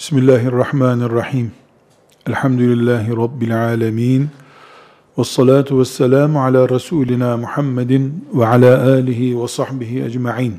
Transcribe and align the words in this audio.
Bismillahirrahmanirrahim. 0.00 1.52
Elhamdülillahi 2.26 3.16
Rabbil 3.16 3.64
alemin. 3.64 4.28
Ve 5.18 5.24
salatu 5.24 5.80
ve 5.80 5.84
selamu 5.84 6.42
ala 6.42 6.68
Resulina 6.68 7.36
Muhammedin 7.36 8.24
ve 8.34 8.46
ala 8.46 8.92
alihi 8.92 9.42
ve 9.42 9.48
sahbihi 9.48 10.04
ecma'in. 10.04 10.54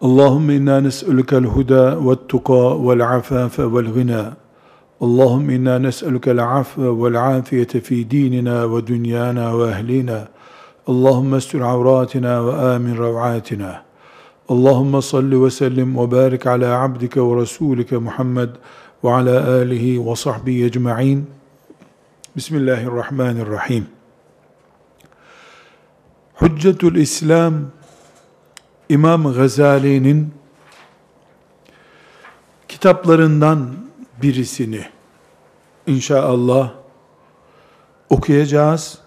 Allahümme 0.00 0.54
inna 0.54 0.80
nes'elukel 0.80 1.44
huda 1.44 2.10
ve 2.10 2.16
tuqa 2.28 2.88
vel 2.88 3.16
afafe 3.16 3.74
vel 3.74 3.94
gina. 3.94 4.36
Allahümme 5.00 5.54
inna 5.54 5.78
nes'elukel 5.78 6.58
afve 6.58 7.04
vel 7.04 7.36
afiyete 7.38 7.80
fi 7.80 8.10
dinina 8.10 8.76
ve 8.76 8.86
dünyana 8.86 9.58
ve 9.58 9.70
ehlina. 9.70 10.28
Allahümme 10.86 11.36
estur 11.36 11.60
avratina 11.60 12.46
ve 12.46 12.52
amin 12.52 12.98
rav'atina. 12.98 13.85
Allahümme 14.48 15.02
salli 15.02 15.44
ve 15.44 15.50
sellim 15.50 15.98
ve 15.98 16.10
barik 16.10 16.46
ala 16.46 16.82
abdike 16.82 17.20
ve 17.20 17.36
rasulike 17.36 17.96
Muhammed 17.96 18.48
ve 19.04 19.12
ala 19.12 19.50
alihi 19.50 20.06
ve 20.06 20.16
sahbihi 20.16 20.64
ecma'in. 20.64 21.30
Bismillahirrahmanirrahim. 22.36 23.86
Hüccetül 26.40 26.94
İslam 26.94 27.54
İmam 28.88 29.32
Gazali'nin 29.32 30.34
kitaplarından 32.68 33.74
birisini 34.22 34.84
inşallah 35.86 36.72
okuyacağız, 38.10 38.98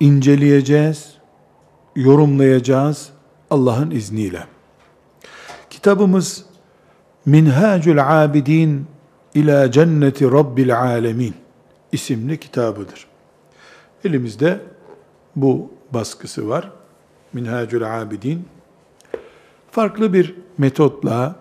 inceleyeceğiz, 0.00 1.14
yorumlayacağız 1.96 3.17
Allah'ın 3.50 3.90
izniyle. 3.90 4.46
Kitabımız 5.70 6.44
Minhacül 7.26 8.24
Abidin 8.24 8.86
ila 9.34 9.70
Cenneti 9.70 10.24
Rabbil 10.24 10.80
Alemin 10.80 11.34
isimli 11.92 12.40
kitabıdır. 12.40 13.06
Elimizde 14.04 14.60
bu 15.36 15.70
baskısı 15.90 16.48
var. 16.48 16.72
Minhacül 17.32 18.02
Abidin. 18.02 18.44
Farklı 19.70 20.12
bir 20.12 20.34
metotla 20.58 21.36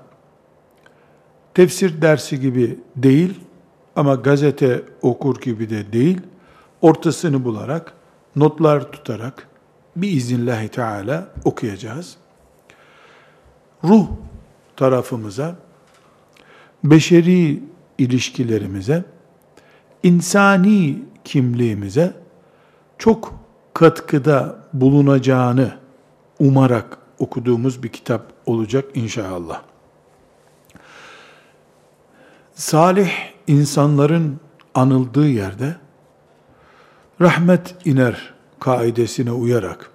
tefsir 1.54 2.02
dersi 2.02 2.40
gibi 2.40 2.80
değil 2.96 3.40
ama 3.96 4.16
gazete 4.16 4.82
okur 5.02 5.42
gibi 5.42 5.70
de 5.70 5.94
değil, 5.94 6.22
ortasını 6.82 7.46
bularak, 7.46 7.94
notlar 8.36 8.92
tutarak, 8.92 9.47
biiznillahü 10.02 10.68
teala 10.68 11.28
okuyacağız. 11.46 12.18
Ruh 13.84 14.08
tarafımıza, 14.76 15.56
beşeri 16.84 17.64
ilişkilerimize, 17.98 19.04
insani 20.04 21.04
kimliğimize 21.24 22.14
çok 22.98 23.34
katkıda 23.74 24.56
bulunacağını 24.74 25.78
umarak 26.40 26.98
okuduğumuz 27.20 27.84
bir 27.84 27.90
kitap 27.90 28.34
olacak 28.46 28.86
inşallah. 28.94 29.62
Salih 32.54 33.12
insanların 33.48 34.40
anıldığı 34.76 35.28
yerde 35.28 35.76
rahmet 37.22 37.76
iner 37.86 38.37
kaidesine 38.60 39.32
uyarak 39.32 39.92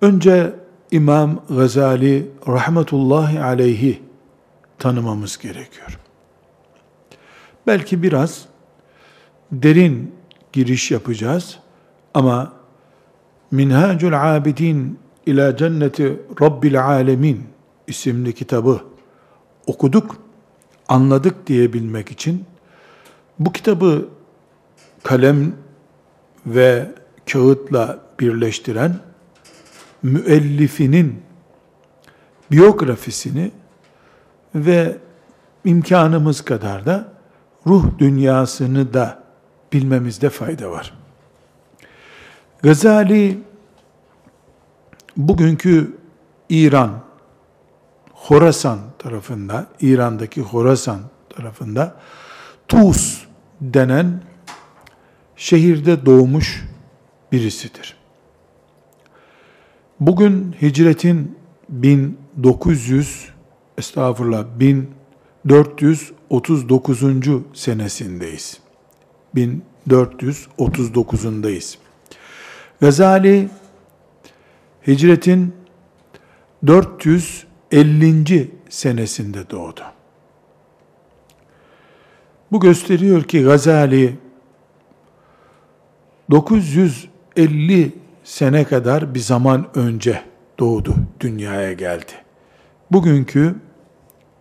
önce 0.00 0.54
İmam 0.90 1.44
Gazali 1.48 2.30
rahmetullahi 2.48 3.40
aleyhi 3.40 4.02
tanımamız 4.78 5.38
gerekiyor. 5.38 5.98
Belki 7.66 8.02
biraz 8.02 8.46
derin 9.52 10.14
giriş 10.52 10.90
yapacağız 10.90 11.58
ama 12.14 12.52
Minhacul 13.50 14.12
Abidin 14.12 14.98
ila 15.26 15.56
Cenneti 15.56 16.20
Rabbil 16.40 16.84
Alemin 16.84 17.46
isimli 17.86 18.34
kitabı 18.34 18.80
okuduk, 19.66 20.16
anladık 20.88 21.46
diyebilmek 21.46 22.10
için 22.10 22.44
bu 23.38 23.52
kitabı 23.52 24.08
kalem 25.02 25.52
ve 26.46 26.86
kağıtla 27.32 27.98
birleştiren 28.20 28.96
müellifinin 30.02 31.22
biyografisini 32.50 33.50
ve 34.54 34.96
imkanımız 35.64 36.44
kadar 36.44 36.86
da 36.86 37.12
ruh 37.66 37.84
dünyasını 37.98 38.94
da 38.94 39.22
bilmemizde 39.72 40.30
fayda 40.30 40.70
var. 40.70 40.94
Gazali 42.62 43.38
bugünkü 45.16 45.96
İran, 46.48 47.00
Horasan 48.12 48.78
tarafında, 48.98 49.66
İran'daki 49.80 50.40
Horasan 50.40 51.00
tarafında 51.28 51.96
Tus 52.68 53.24
denen 53.60 54.22
şehirde 55.36 56.06
doğmuş 56.06 56.71
birisidir. 57.32 57.96
Bugün 60.00 60.56
hicretin 60.62 61.38
1900 61.68 63.28
estağfurullah 63.78 64.44
1439. 64.56 67.02
senesindeyiz. 67.54 68.60
1439'undayız. 69.36 71.76
Gazali 72.80 73.48
hicretin 74.86 75.54
450. 76.66 78.50
senesinde 78.68 79.50
doğdu. 79.50 79.80
Bu 82.52 82.60
gösteriyor 82.60 83.22
ki 83.22 83.42
Gazali 83.42 84.18
950 87.36 87.92
sene 88.24 88.64
kadar 88.64 89.14
bir 89.14 89.20
zaman 89.20 89.66
önce 89.74 90.22
doğdu, 90.58 90.94
dünyaya 91.20 91.72
geldi. 91.72 92.12
Bugünkü 92.90 93.54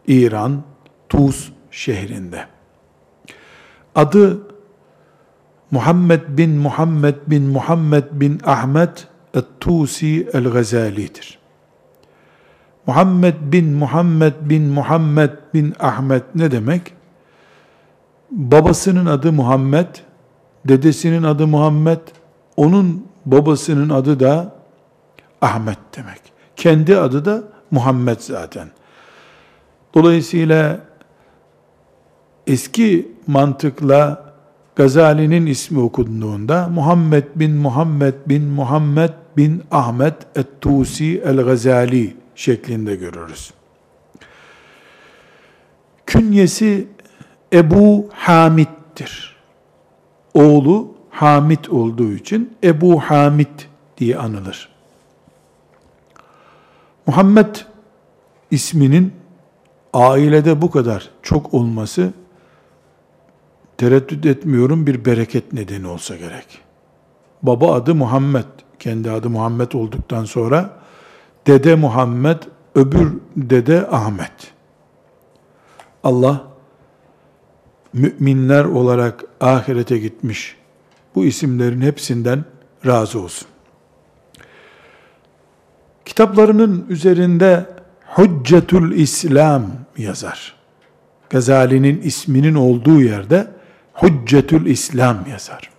İran, 0.07 0.63
Tuz 1.09 1.53
şehrinde. 1.71 2.45
Adı 3.95 4.41
Muhammed 5.71 6.21
bin 6.27 6.51
Muhammed 6.51 7.15
bin 7.27 7.43
Muhammed 7.43 8.03
bin 8.11 8.41
Ahmet 8.45 9.07
et-Tusi 9.33 10.29
el-Gazali'dir. 10.33 11.39
Muhammed 12.87 13.35
bin 13.41 13.73
Muhammed 13.73 14.33
bin 14.41 14.63
Muhammed 14.63 15.31
bin 15.53 15.73
Ahmet 15.79 16.23
ne 16.35 16.51
demek? 16.51 16.93
Babasının 18.31 19.05
adı 19.05 19.31
Muhammed, 19.31 19.87
dedesinin 20.67 21.23
adı 21.23 21.47
Muhammed, 21.47 21.99
onun 22.57 23.07
babasının 23.25 23.89
adı 23.89 24.19
da 24.19 24.55
Ahmet 25.41 25.77
demek. 25.97 26.21
Kendi 26.55 26.97
adı 26.97 27.25
da 27.25 27.43
Muhammed 27.71 28.19
zaten. 28.19 28.67
Dolayısıyla 29.93 30.79
eski 32.47 33.11
mantıkla 33.27 34.31
Gazali'nin 34.75 35.45
ismi 35.45 35.79
okunduğunda 35.79 36.67
Muhammed 36.67 37.23
bin 37.35 37.51
Muhammed 37.51 38.13
bin 38.27 38.43
Muhammed 38.43 39.09
bin 39.37 39.63
Ahmet 39.71 40.15
et-Tusi 40.35 41.21
el-Gazali 41.25 42.15
şeklinde 42.35 42.95
görürüz. 42.95 43.53
Künyesi 46.05 46.87
Ebu 47.53 48.09
Hamid'dir. 48.13 49.35
Oğlu 50.33 50.95
Hamid 51.11 51.65
olduğu 51.69 52.11
için 52.11 52.57
Ebu 52.63 52.99
Hamid 52.99 53.59
diye 53.97 54.17
anılır. 54.17 54.69
Muhammed 57.07 57.55
isminin 58.51 59.13
ailede 59.93 60.61
bu 60.61 60.71
kadar 60.71 61.09
çok 61.21 61.53
olması 61.53 62.13
tereddüt 63.77 64.25
etmiyorum 64.25 64.87
bir 64.87 65.05
bereket 65.05 65.53
nedeni 65.53 65.87
olsa 65.87 66.15
gerek. 66.15 66.59
Baba 67.43 67.73
adı 67.73 67.95
Muhammed, 67.95 68.45
kendi 68.79 69.11
adı 69.11 69.29
Muhammed 69.29 69.71
olduktan 69.71 70.25
sonra 70.25 70.69
dede 71.47 71.75
Muhammed, 71.75 72.37
öbür 72.75 73.13
dede 73.35 73.87
Ahmet. 73.87 74.53
Allah 76.03 76.43
müminler 77.93 78.65
olarak 78.65 79.23
ahirete 79.41 79.97
gitmiş 79.97 80.60
bu 81.15 81.25
isimlerin 81.25 81.81
hepsinden 81.81 82.45
razı 82.85 83.19
olsun. 83.19 83.47
Kitaplarının 86.05 86.85
üzerinde 86.89 87.65
Hüccetül 88.17 88.91
İslam 88.91 89.71
yazar. 89.97 90.55
Gazali'nin 91.29 92.01
isminin 92.01 92.55
olduğu 92.55 93.01
yerde 93.01 93.47
Hüccetül 94.01 94.65
İslam 94.65 95.17
yazar. 95.31 95.69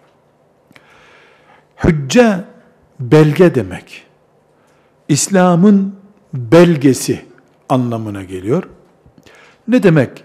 Hücce 1.84 2.44
belge 3.00 3.54
demek. 3.54 4.06
İslam'ın 5.08 5.94
belgesi 6.34 7.24
anlamına 7.68 8.22
geliyor. 8.22 8.62
Ne 9.68 9.82
demek? 9.82 10.24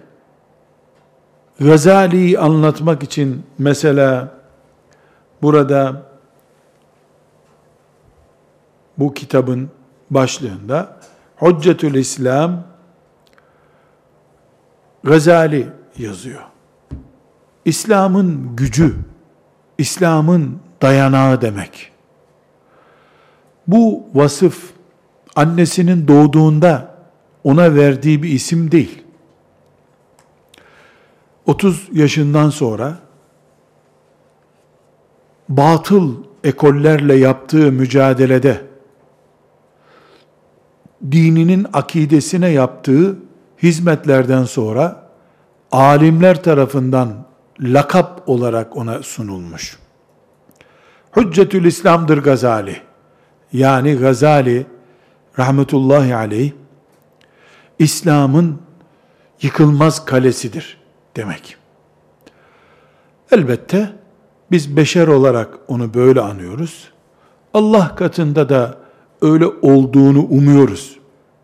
Gazali'yi 1.59 2.39
anlatmak 2.39 3.03
için 3.03 3.43
mesela 3.57 4.36
burada 5.41 6.03
bu 8.97 9.13
kitabın 9.13 9.69
başlığında 10.09 10.99
Hüccetül 11.41 11.95
İslam 11.95 12.63
Gazali 15.03 15.69
yazıyor. 15.97 16.41
İslam'ın 17.65 18.55
gücü, 18.55 18.95
İslam'ın 19.77 20.59
dayanağı 20.81 21.41
demek. 21.41 21.91
Bu 23.67 24.05
vasıf 24.13 24.71
annesinin 25.35 26.07
doğduğunda 26.07 26.95
ona 27.43 27.75
verdiği 27.75 28.23
bir 28.23 28.29
isim 28.29 28.71
değil. 28.71 29.03
30 31.45 31.89
yaşından 31.93 32.49
sonra 32.49 33.06
batıl 35.49 36.15
ekollerle 36.43 37.15
yaptığı 37.15 37.71
mücadelede 37.71 38.61
dininin 41.11 41.67
akidesine 41.73 42.49
yaptığı 42.49 43.17
hizmetlerden 43.63 44.43
sonra 44.43 45.09
alimler 45.71 46.43
tarafından 46.43 47.25
lakap 47.59 48.29
olarak 48.29 48.77
ona 48.77 49.03
sunulmuş. 49.03 49.77
Hüccetül 51.15 51.65
İslam'dır 51.65 52.17
Gazali. 52.17 52.81
Yani 53.53 53.95
Gazali 53.95 54.65
rahmetullahi 55.39 56.15
aleyh 56.15 56.51
İslam'ın 57.79 58.61
yıkılmaz 59.41 60.05
kalesidir 60.05 60.77
demek. 61.15 61.57
Elbette 63.31 63.91
biz 64.51 64.77
beşer 64.77 65.07
olarak 65.07 65.59
onu 65.67 65.93
böyle 65.93 66.21
anıyoruz. 66.21 66.87
Allah 67.53 67.95
katında 67.95 68.49
da 68.49 68.77
öyle 69.21 69.45
olduğunu 69.61 70.25
umuyoruz. 70.29 70.97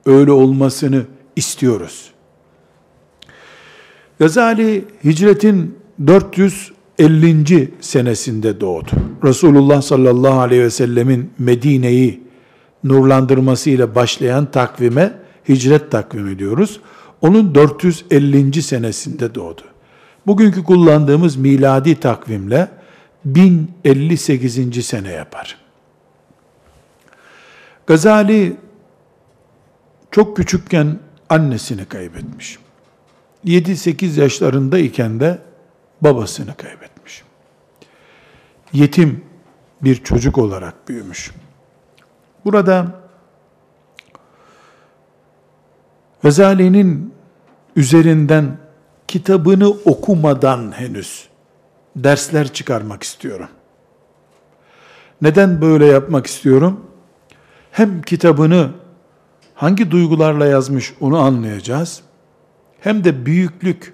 Öyle 0.05 0.31
olmasını 0.31 1.01
istiyoruz. 1.35 2.11
Gazali 4.19 4.85
hicretin 5.03 5.77
450. 6.07 7.73
senesinde 7.81 8.61
doğdu. 8.61 8.89
Resulullah 9.23 9.81
sallallahu 9.81 10.39
aleyhi 10.39 10.63
ve 10.63 10.69
sellemin 10.69 11.31
Medine'yi 11.39 12.23
nurlandırmasıyla 12.83 13.95
başlayan 13.95 14.51
takvime 14.51 15.13
hicret 15.49 15.91
takvimi 15.91 16.39
diyoruz. 16.39 16.79
Onun 17.21 17.55
450. 17.55 18.61
senesinde 18.61 19.35
doğdu. 19.35 19.61
Bugünkü 20.27 20.63
kullandığımız 20.63 21.35
miladi 21.35 21.95
takvimle 21.95 22.67
1058. 23.25 24.85
sene 24.85 25.11
yapar. 25.11 25.57
Gazali 27.87 28.57
çok 30.11 30.37
küçükken 30.37 30.99
annesini 31.29 31.85
kaybetmiş. 31.85 32.59
7-8 33.45 34.21
yaşlarındayken 34.21 35.19
de 35.19 35.41
babasını 36.01 36.57
kaybetmiş. 36.57 37.23
Yetim 38.73 39.25
bir 39.81 40.03
çocuk 40.03 40.37
olarak 40.37 40.89
büyümüş. 40.89 41.31
Burada 42.45 43.03
Gazali'nin 46.23 47.13
üzerinden 47.75 48.57
kitabını 49.07 49.69
okumadan 49.69 50.71
henüz 50.71 51.32
dersler 51.95 52.53
çıkarmak 52.53 53.03
istiyorum. 53.03 53.47
Neden 55.21 55.61
böyle 55.61 55.85
yapmak 55.85 56.25
istiyorum? 56.27 56.85
Hem 57.71 58.01
kitabını 58.01 58.69
hangi 59.55 59.91
duygularla 59.91 60.45
yazmış 60.45 60.93
onu 61.01 61.19
anlayacağız. 61.19 62.01
Hem 62.79 63.03
de 63.03 63.25
büyüklük 63.25 63.93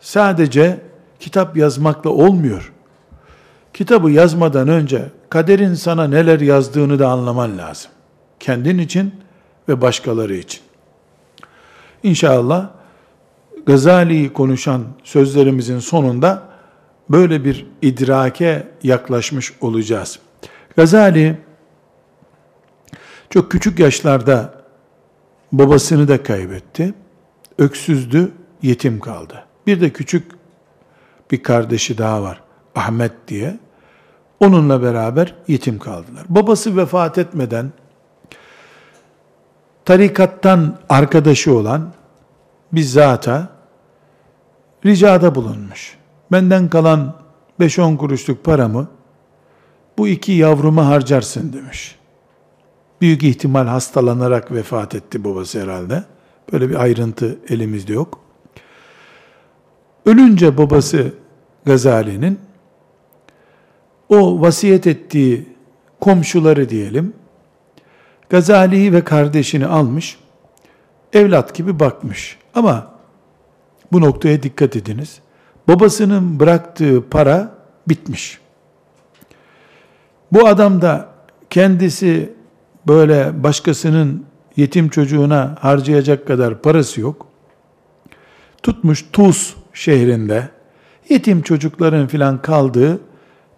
sadece 0.00 0.80
kitap 1.20 1.56
yazmakla 1.56 2.10
olmuyor. 2.10 2.72
Kitabı 3.74 4.10
yazmadan 4.10 4.68
önce 4.68 5.10
kaderin 5.28 5.74
sana 5.74 6.08
neler 6.08 6.40
yazdığını 6.40 6.98
da 6.98 7.08
anlaman 7.08 7.58
lazım. 7.58 7.90
Kendin 8.40 8.78
için 8.78 9.14
ve 9.68 9.80
başkaları 9.80 10.34
için. 10.34 10.60
İnşallah 12.02 12.68
Gazali'yi 13.66 14.32
konuşan 14.32 14.84
sözlerimizin 15.04 15.78
sonunda 15.78 16.51
böyle 17.10 17.44
bir 17.44 17.66
idrake 17.82 18.68
yaklaşmış 18.82 19.52
olacağız. 19.60 20.18
Gazali 20.76 21.36
çok 23.30 23.50
küçük 23.50 23.78
yaşlarda 23.78 24.54
babasını 25.52 26.08
da 26.08 26.22
kaybetti. 26.22 26.94
Öksüzdü, 27.58 28.32
yetim 28.62 29.00
kaldı. 29.00 29.44
Bir 29.66 29.80
de 29.80 29.90
küçük 29.90 30.32
bir 31.30 31.42
kardeşi 31.42 31.98
daha 31.98 32.22
var. 32.22 32.42
Ahmet 32.74 33.12
diye. 33.28 33.58
Onunla 34.40 34.82
beraber 34.82 35.34
yetim 35.48 35.78
kaldılar. 35.78 36.24
Babası 36.28 36.76
vefat 36.76 37.18
etmeden 37.18 37.72
tarikattan 39.84 40.78
arkadaşı 40.88 41.54
olan 41.54 41.92
bir 42.72 42.82
zata 42.82 43.48
ricada 44.86 45.34
bulunmuş. 45.34 46.01
Benden 46.32 46.68
kalan 46.70 47.14
5-10 47.60 47.96
kuruşluk 47.96 48.44
paramı 48.44 48.88
bu 49.98 50.08
iki 50.08 50.32
yavruma 50.32 50.86
harcarsın 50.86 51.52
demiş. 51.52 51.96
Büyük 53.00 53.22
ihtimal 53.22 53.66
hastalanarak 53.66 54.52
vefat 54.52 54.94
etti 54.94 55.24
babası 55.24 55.62
herhalde. 55.62 56.04
Böyle 56.52 56.70
bir 56.70 56.74
ayrıntı 56.74 57.38
elimizde 57.48 57.92
yok. 57.92 58.20
Ölünce 60.06 60.58
babası 60.58 61.12
Gazali'nin 61.64 62.40
o 64.08 64.40
vasiyet 64.40 64.86
ettiği 64.86 65.46
komşuları 66.00 66.68
diyelim, 66.68 67.12
Gazali'yi 68.30 68.92
ve 68.92 69.04
kardeşini 69.04 69.66
almış, 69.66 70.18
evlat 71.12 71.54
gibi 71.54 71.80
bakmış. 71.80 72.38
Ama 72.54 72.92
bu 73.92 74.00
noktaya 74.00 74.42
dikkat 74.42 74.76
ediniz. 74.76 75.20
Babasının 75.68 76.40
bıraktığı 76.40 77.04
para 77.10 77.54
bitmiş. 77.88 78.38
Bu 80.32 80.46
adam 80.46 80.82
da 80.82 81.08
kendisi 81.50 82.32
böyle 82.88 83.42
başkasının 83.42 84.24
yetim 84.56 84.88
çocuğuna 84.88 85.56
harcayacak 85.60 86.26
kadar 86.26 86.62
parası 86.62 87.00
yok. 87.00 87.26
Tutmuş 88.62 89.06
Tuz 89.12 89.56
şehrinde 89.72 90.48
yetim 91.08 91.42
çocukların 91.42 92.06
filan 92.06 92.42
kaldığı 92.42 93.00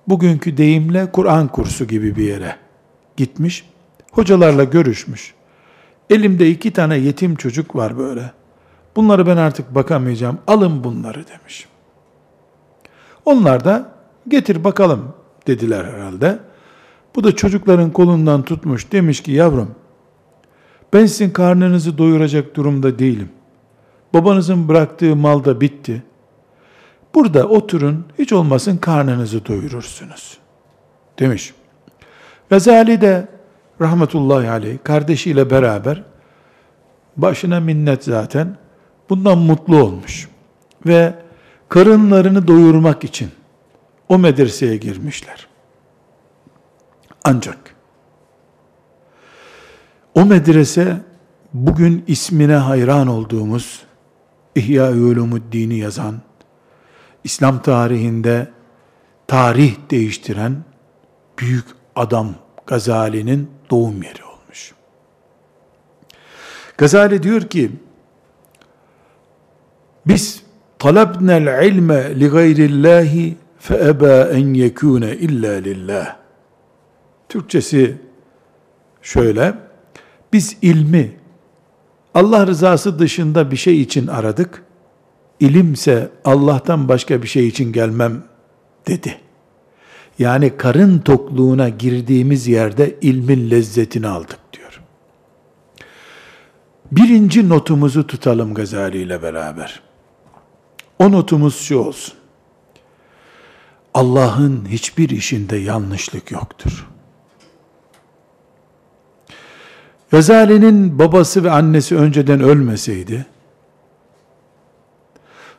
bugünkü 0.09 0.57
deyimle 0.57 1.13
Kur'an 1.13 1.49
kursu 1.49 1.85
gibi 1.85 2.17
bir 2.17 2.25
yere 2.25 2.57
gitmiş. 3.17 3.71
Hocalarla 4.13 4.65
görüşmüş. 4.65 5.35
Elimde 6.11 6.51
iki 6.51 6.73
tane 6.73 6.97
yetim 6.97 7.37
çocuk 7.37 7.77
var 7.77 7.99
böyle. 7.99 8.33
Bunları 8.97 9.27
ben 9.27 9.37
artık 9.37 9.75
bakamayacağım. 9.75 10.39
Alın 10.47 10.85
bunları 10.85 11.25
demiş. 11.29 11.67
Onlar 13.25 13.65
da 13.65 13.91
getir 14.29 14.65
bakalım 14.65 15.15
dediler 15.47 15.85
herhalde. 15.85 16.39
Bu 17.17 17.25
da 17.25 17.37
çocukların 17.37 17.91
kolundan 17.91 18.43
tutmuş 18.43 18.93
demiş 18.93 19.23
ki 19.23 19.33
yavrum 19.33 19.75
ben 20.95 21.07
sizin 21.07 21.31
karnınızı 21.31 21.99
doyuracak 21.99 22.57
durumda 22.57 22.99
değilim. 22.99 23.29
Babanızın 24.15 24.69
bıraktığı 24.69 25.17
mal 25.17 25.45
da 25.45 25.61
bitti. 25.61 26.03
Burada 27.15 27.49
oturun, 27.49 28.05
hiç 28.19 28.33
olmasın 28.33 28.77
karnınızı 28.77 29.47
doyurursunuz. 29.47 30.39
Demiş. 31.19 31.55
Gazali 32.51 33.01
de 33.01 33.29
rahmetullahi 33.81 34.51
aleyh 34.51 34.79
kardeşiyle 34.85 35.51
beraber 35.51 36.03
başına 37.17 37.61
minnet 37.61 38.05
zaten 38.05 38.57
bundan 39.11 39.39
mutlu 39.39 39.83
olmuş. 39.83 40.29
Ve 40.87 41.15
karınlarını 41.69 42.49
doyurmak 42.49 43.05
için 43.05 43.31
o 44.09 44.19
medreseye 44.19 44.77
girmişler. 44.77 45.49
Ancak 47.25 47.75
o 50.15 50.25
medrese 50.25 51.01
bugün 51.55 52.05
ismine 52.07 52.55
hayran 52.55 53.07
olduğumuz 53.07 53.83
İhya 54.55 54.91
Ulumuddin'i 54.91 55.79
yazan, 55.79 56.21
İslam 57.25 57.63
tarihinde 57.63 58.51
tarih 59.27 59.77
değiştiren 59.91 60.65
büyük 61.39 61.67
adam 61.97 62.35
Gazali'nin 62.67 63.51
doğum 63.71 64.03
yeri 64.03 64.25
olmuş. 64.25 64.75
Gazali 66.79 67.23
diyor 67.23 67.43
ki, 67.43 67.71
biz 70.07 70.44
talabnel 70.85 71.67
ilme 71.67 72.21
li 72.21 72.29
gayrillahi 72.29 73.37
fe 73.59 73.75
eba 73.75 74.29
en 74.33 74.55
yekune 74.55 75.13
illa 75.17 75.53
lillah. 75.53 76.17
Türkçesi 77.29 77.97
şöyle, 79.03 79.55
biz 80.33 80.57
ilmi 80.63 81.13
Allah 82.15 82.47
rızası 82.47 82.99
dışında 82.99 83.51
bir 83.51 83.57
şey 83.57 83.81
için 83.81 84.07
aradık, 84.07 84.63
ilimse 85.41 86.09
Allah'tan 86.25 86.89
başka 86.89 87.23
bir 87.23 87.29
şey 87.29 87.49
için 87.49 87.73
gelmem 87.73 88.23
dedi. 88.87 89.17
Yani 90.19 90.57
karın 90.57 90.99
tokluğuna 90.99 91.69
girdiğimiz 91.69 92.47
yerde 92.49 92.97
ilmin 93.01 93.51
lezzetini 93.51 94.07
aldık 94.07 94.39
diyor. 94.53 94.81
Birinci 96.93 97.49
notumuzu 97.49 98.07
tutalım 98.07 98.55
Gazali 98.55 98.99
ile 98.99 99.23
beraber. 99.23 99.84
O 100.99 101.13
notumuz 101.13 101.61
şu 101.61 101.79
olsun. 101.79 102.15
Allah'ın 103.95 104.69
hiçbir 104.69 105.11
işinde 105.11 105.57
yanlışlık 105.57 106.31
yoktur. 106.31 106.89
Gazali'nin 110.11 110.99
babası 110.99 111.45
ve 111.45 111.51
annesi 111.51 111.97
önceden 111.97 112.41
ölmeseydi, 112.41 113.27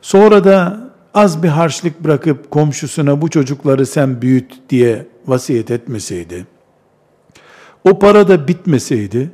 sonra 0.02 0.44
da 0.44 0.86
az 1.14 1.42
bir 1.42 1.48
harçlık 1.48 2.04
bırakıp 2.04 2.50
komşusuna 2.50 3.22
bu 3.22 3.30
çocukları 3.30 3.86
sen 3.86 4.22
büyüt 4.22 4.54
diye 4.70 5.06
vasiyet 5.26 5.70
etmeseydi, 5.70 6.46
o 7.84 7.98
para 7.98 8.28
da 8.28 8.48
bitmeseydi, 8.48 9.30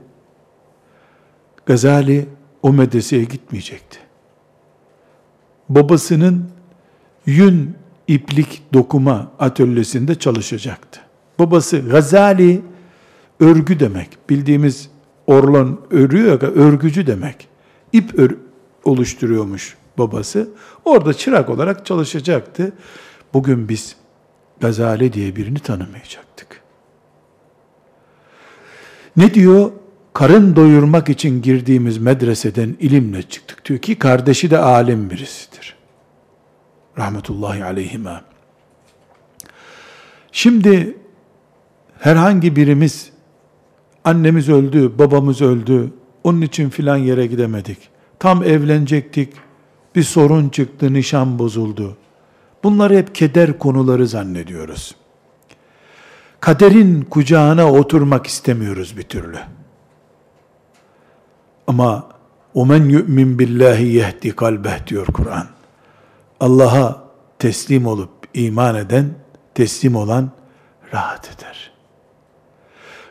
Gazali 1.66 2.28
o 2.62 2.73
medreseye 2.73 3.25
gitmeyecekti. 3.25 3.99
Babasının 5.69 6.45
yün 7.26 7.75
iplik 8.09 8.62
dokuma 8.73 9.33
atölyesinde 9.38 10.14
çalışacaktı. 10.14 11.00
Babası 11.38 11.78
Gazali 11.78 12.62
örgü 13.40 13.81
demek. 13.81 14.09
Bildiğimiz 14.31 14.90
orlan 15.26 15.81
örüyor 15.90 16.42
ya 16.42 16.49
örgücü 16.49 17.07
demek. 17.07 17.49
İp 17.92 18.19
ör 18.19 18.31
oluşturuyormuş 18.85 19.76
babası. 19.99 20.49
Orada 20.85 21.14
çırak 21.14 21.50
olarak 21.50 21.87
çalışacaktı. 21.87 22.73
Bugün 23.35 23.69
biz 23.69 23.97
Gazali 24.61 25.12
diye 25.12 25.37
birini 25.37 25.59
tanımayacaktık. 25.59 26.62
Ne 29.16 29.35
diyor? 29.35 29.71
Karın 30.12 30.57
doyurmak 30.57 31.09
için 31.09 31.42
girdiğimiz 31.42 31.99
medreseden 31.99 32.76
ilimle 32.81 33.23
çıktık 33.23 33.64
diyor 33.64 33.81
ki 33.81 33.99
kardeşi 33.99 34.50
de 34.50 34.59
alim 34.59 35.11
birisidir. 35.11 35.76
Rahmetullahi 36.99 37.64
aleyhime. 37.64 38.21
Şimdi 40.33 40.97
herhangi 41.99 42.57
birimiz 42.57 43.11
annemiz 44.04 44.49
öldü, 44.49 44.99
babamız 44.99 45.42
öldü, 45.42 45.92
onun 46.25 46.40
için 46.40 46.71
filan 46.71 46.97
yere 46.97 47.26
gidemedik. 47.26 47.78
Tam 48.19 48.45
evlenecektik, 48.45 49.33
bir 49.95 50.02
sorun 50.02 50.49
çıktı, 50.49 50.92
nişan 50.92 51.38
bozuldu. 51.38 51.97
Bunları 52.64 52.97
hep 52.97 53.14
keder 53.14 53.59
konuları 53.59 54.07
zannediyoruz. 54.07 54.95
Kaderin 56.40 57.02
kucağına 57.02 57.73
oturmak 57.73 58.26
istemiyoruz 58.26 58.97
bir 58.97 59.02
türlü. 59.02 59.38
Ama 61.68 62.10
وَمَنْ 62.56 62.84
يُؤْمِنْ 62.89 63.38
بِاللّٰهِ 63.38 63.80
يَهْدِ 64.00 64.32
kalbeh 64.32 64.88
diyor 64.88 65.06
Kur'an. 65.06 65.48
Allah'a 66.39 67.04
teslim 67.39 67.88
olup 67.88 68.10
iman 68.34 68.75
eden, 68.75 69.10
teslim 69.56 69.96
olan 69.96 70.30
rahat 70.94 71.30
eder. 71.36 71.72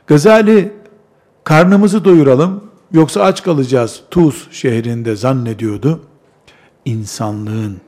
Gazali 0.07 0.73
karnımızı 1.45 2.05
doyuralım 2.05 2.65
yoksa 2.93 3.23
aç 3.23 3.43
kalacağız 3.43 4.03
Tuz 4.11 4.49
şehrinde 4.51 5.17
zannediyordu. 5.17 6.01
İnsanlığın 6.85 7.81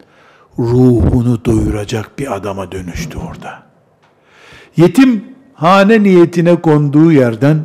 ruhunu 0.58 1.44
doyuracak 1.44 2.18
bir 2.18 2.36
adama 2.36 2.72
dönüştü 2.72 3.18
orada. 3.18 3.62
Yetim 4.76 5.24
hane 5.54 6.02
niyetine 6.02 6.60
konduğu 6.60 7.12
yerden 7.12 7.64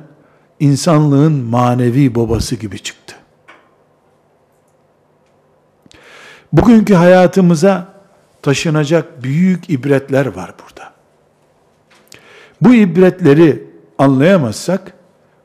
insanlığın 0.60 1.32
manevi 1.32 2.14
babası 2.14 2.56
gibi 2.56 2.78
çıktı. 2.78 3.16
Bugünkü 6.52 6.94
hayatımıza 6.94 7.94
taşınacak 8.42 9.22
büyük 9.22 9.70
ibretler 9.70 10.26
var 10.26 10.54
burada. 10.64 10.92
Bu 12.60 12.74
ibretleri 12.74 13.64
anlayamazsak 13.98 14.92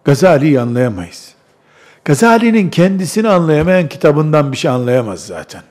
Gazali'yi 0.03 0.60
anlayamayız. 0.60 1.34
Gazali'nin 2.05 2.70
kendisini 2.70 3.29
anlayamayan 3.29 3.89
kitabından 3.89 4.51
bir 4.51 4.58
şey 4.58 4.72
anlayamaz 4.72 5.25
zaten. 5.25 5.62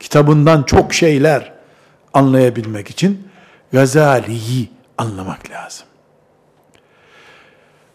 Kitabından 0.00 0.62
çok 0.62 0.94
şeyler 0.94 1.52
anlayabilmek 2.14 2.90
için 2.90 3.28
Gazali'yi 3.72 4.70
anlamak 4.98 5.50
lazım. 5.50 5.86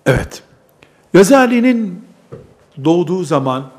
Evet. 0.05 0.43
Gazali'nin 1.13 2.05
doğduğu 2.83 3.23
zaman 3.23 3.71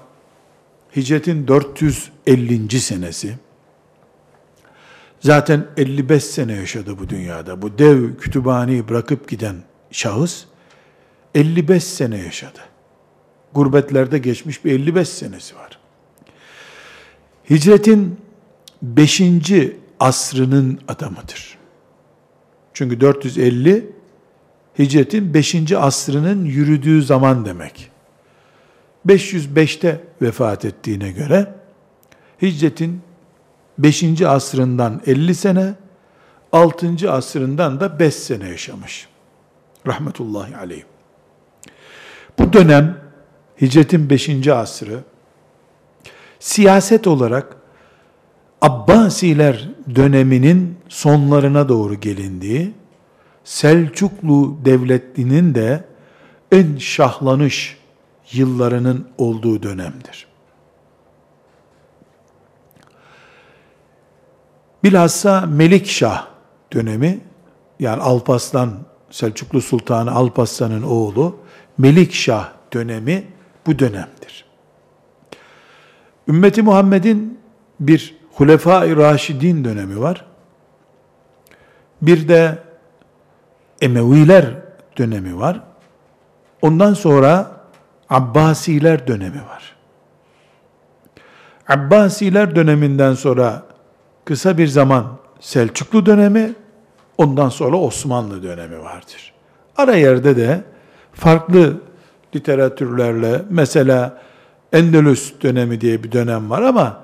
hicretin 0.96 1.48
450. 1.48 2.80
senesi 2.80 3.38
zaten 5.20 5.66
55 5.76 6.24
sene 6.24 6.52
yaşadı 6.52 6.98
bu 6.98 7.08
dünyada. 7.08 7.62
Bu 7.62 7.78
dev 7.78 8.16
kütüphaneyi 8.16 8.88
bırakıp 8.88 9.28
giden 9.28 9.56
şahıs 9.90 10.44
55 11.34 11.84
sene 11.84 12.18
yaşadı. 12.18 12.60
Gurbetlerde 13.54 14.18
geçmiş 14.18 14.64
bir 14.64 14.72
55 14.72 15.08
senesi 15.08 15.56
var. 15.56 15.78
Hicretin 17.50 18.20
5. 18.82 19.22
asrının 20.00 20.80
adamıdır. 20.88 21.58
Çünkü 22.74 23.00
450 23.00 23.93
hicretin 24.78 25.34
5. 25.34 25.72
asrının 25.72 26.44
yürüdüğü 26.44 27.02
zaman 27.02 27.44
demek. 27.44 27.90
505'te 29.06 30.00
vefat 30.22 30.64
ettiğine 30.64 31.12
göre 31.12 31.54
hicretin 32.42 33.02
5. 33.78 34.22
asrından 34.22 35.02
50 35.06 35.34
sene, 35.34 35.74
6. 36.52 37.12
asrından 37.12 37.80
da 37.80 37.98
5 37.98 38.14
sene 38.14 38.48
yaşamış. 38.48 39.08
Rahmetullahi 39.86 40.56
aleyh. 40.56 40.82
Bu 42.38 42.52
dönem 42.52 42.98
hicretin 43.60 44.10
5. 44.10 44.48
asrı 44.48 45.00
siyaset 46.38 47.06
olarak 47.06 47.56
Abbasiler 48.60 49.68
döneminin 49.94 50.76
sonlarına 50.88 51.68
doğru 51.68 51.94
gelindiği, 52.00 52.74
Selçuklu 53.44 54.58
devletinin 54.64 55.54
de 55.54 55.84
en 56.52 56.76
şahlanış 56.76 57.78
yıllarının 58.32 59.08
olduğu 59.18 59.62
dönemdir. 59.62 60.26
Bilhassa 64.84 65.40
Melikşah 65.46 66.26
dönemi, 66.72 67.20
yani 67.80 68.02
Alpaslan, 68.02 68.70
Selçuklu 69.10 69.60
Sultanı 69.60 70.12
Alparslan'ın 70.12 70.82
oğlu, 70.82 71.36
Melikşah 71.78 72.52
dönemi 72.72 73.24
bu 73.66 73.78
dönemdir. 73.78 74.44
Ümmeti 76.28 76.62
Muhammed'in 76.62 77.38
bir 77.80 78.16
Hulefai 78.32 78.96
Raşidin 78.96 79.64
dönemi 79.64 80.00
var. 80.00 80.24
Bir 82.02 82.28
de 82.28 82.58
Emeviler 83.84 84.44
dönemi 84.98 85.38
var. 85.38 85.60
Ondan 86.62 86.94
sonra 86.94 87.50
Abbasiler 88.10 89.06
dönemi 89.06 89.40
var. 89.50 89.76
Abbasiler 91.68 92.56
döneminden 92.56 93.14
sonra 93.14 93.62
kısa 94.24 94.58
bir 94.58 94.66
zaman 94.66 95.06
Selçuklu 95.40 96.06
dönemi, 96.06 96.54
ondan 97.18 97.48
sonra 97.48 97.76
Osmanlı 97.76 98.42
dönemi 98.42 98.82
vardır. 98.82 99.32
Ara 99.76 99.96
yerde 99.96 100.36
de 100.36 100.64
farklı 101.12 101.80
literatürlerle 102.36 103.42
mesela 103.50 104.22
Endülüs 104.72 105.32
dönemi 105.42 105.80
diye 105.80 106.04
bir 106.04 106.12
dönem 106.12 106.50
var 106.50 106.62
ama 106.62 107.00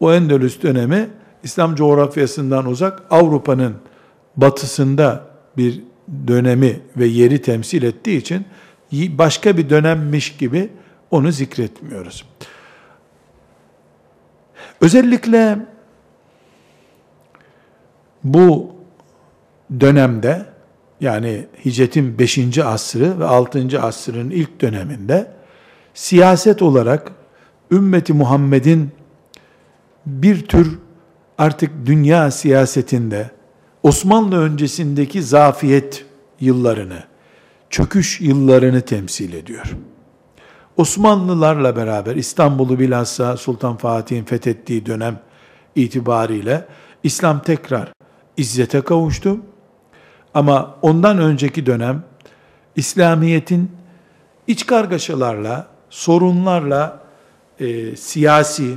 o 0.00 0.12
Endülüs 0.12 0.62
dönemi 0.62 1.10
İslam 1.42 1.74
coğrafyasından 1.74 2.66
uzak 2.66 3.02
Avrupa'nın 3.10 3.74
batısında 4.36 5.24
bir 5.56 5.82
dönemi 6.26 6.80
ve 6.96 7.06
yeri 7.06 7.42
temsil 7.42 7.82
ettiği 7.82 8.18
için 8.18 8.46
başka 8.92 9.56
bir 9.56 9.70
dönemmiş 9.70 10.36
gibi 10.36 10.70
onu 11.10 11.32
zikretmiyoruz. 11.32 12.24
Özellikle 14.80 15.58
bu 18.24 18.72
dönemde 19.80 20.46
yani 21.00 21.46
hicretin 21.64 22.18
5. 22.18 22.58
asrı 22.58 23.20
ve 23.20 23.24
6. 23.24 23.82
asrın 23.82 24.30
ilk 24.30 24.60
döneminde 24.60 25.30
siyaset 25.94 26.62
olarak 26.62 27.12
ümmeti 27.70 28.12
Muhammed'in 28.12 28.90
bir 30.06 30.46
tür 30.46 30.78
artık 31.38 31.70
dünya 31.86 32.30
siyasetinde 32.30 33.30
Osmanlı 33.84 34.40
öncesindeki 34.40 35.22
zafiyet 35.22 36.06
yıllarını, 36.40 37.04
çöküş 37.70 38.20
yıllarını 38.20 38.80
temsil 38.80 39.32
ediyor. 39.32 39.76
Osmanlılarla 40.76 41.76
beraber 41.76 42.16
İstanbul'u 42.16 42.78
bilhassa 42.78 43.36
Sultan 43.36 43.76
Fatih'in 43.76 44.24
fethettiği 44.24 44.86
dönem 44.86 45.20
itibariyle 45.74 46.66
İslam 47.02 47.42
tekrar 47.42 47.92
izzete 48.36 48.80
kavuştu. 48.80 49.40
Ama 50.34 50.76
ondan 50.82 51.18
önceki 51.18 51.66
dönem 51.66 52.02
İslamiyet'in 52.76 53.70
iç 54.46 54.66
kargaşalarla, 54.66 55.66
sorunlarla 55.90 57.00
e, 57.60 57.96
siyasi, 57.96 58.76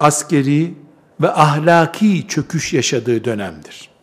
askeri 0.00 0.74
ve 1.20 1.30
ahlaki 1.30 2.28
çöküş 2.28 2.72
yaşadığı 2.72 3.24
dönemdir. 3.24 3.95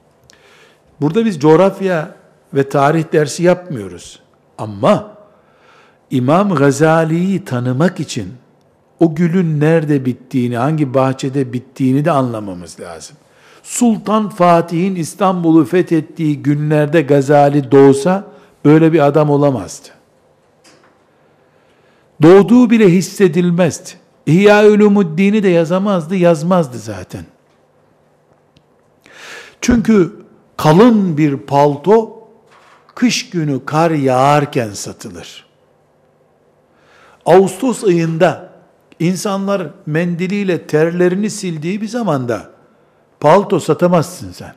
Burada 1.03 1.25
biz 1.25 1.39
coğrafya 1.39 2.15
ve 2.53 2.69
tarih 2.69 3.13
dersi 3.13 3.43
yapmıyoruz. 3.43 4.19
Ama 4.57 5.17
İmam 6.09 6.55
Gazali'yi 6.55 7.45
tanımak 7.45 7.99
için 7.99 8.33
o 8.99 9.15
gülün 9.15 9.59
nerede 9.59 10.05
bittiğini, 10.05 10.57
hangi 10.57 10.93
bahçede 10.93 11.53
bittiğini 11.53 12.05
de 12.05 12.11
anlamamız 12.11 12.79
lazım. 12.79 13.17
Sultan 13.63 14.29
Fatih'in 14.29 14.95
İstanbul'u 14.95 15.65
fethettiği 15.65 16.43
günlerde 16.43 17.01
Gazali 17.01 17.71
doğsa 17.71 18.23
böyle 18.65 18.93
bir 18.93 19.05
adam 19.05 19.29
olamazdı. 19.29 19.87
Doğduğu 22.21 22.69
bile 22.69 22.89
hissedilmezdi. 22.89 23.89
İhya 24.25 24.67
Ulumuddin'i 24.67 25.43
de 25.43 25.49
yazamazdı, 25.49 26.15
yazmazdı 26.15 26.77
zaten. 26.77 27.25
Çünkü 29.61 30.22
kalın 30.63 31.17
bir 31.17 31.37
palto 31.37 32.27
kış 32.95 33.29
günü 33.29 33.65
kar 33.65 33.91
yağarken 33.91 34.69
satılır. 34.69 35.45
Ağustos 37.25 37.83
ayında 37.83 38.53
insanlar 38.99 39.67
mendiliyle 39.85 40.67
terlerini 40.67 41.29
sildiği 41.29 41.81
bir 41.81 41.87
zamanda 41.87 42.49
palto 43.19 43.59
satamazsın 43.59 44.31
sen. 44.31 44.55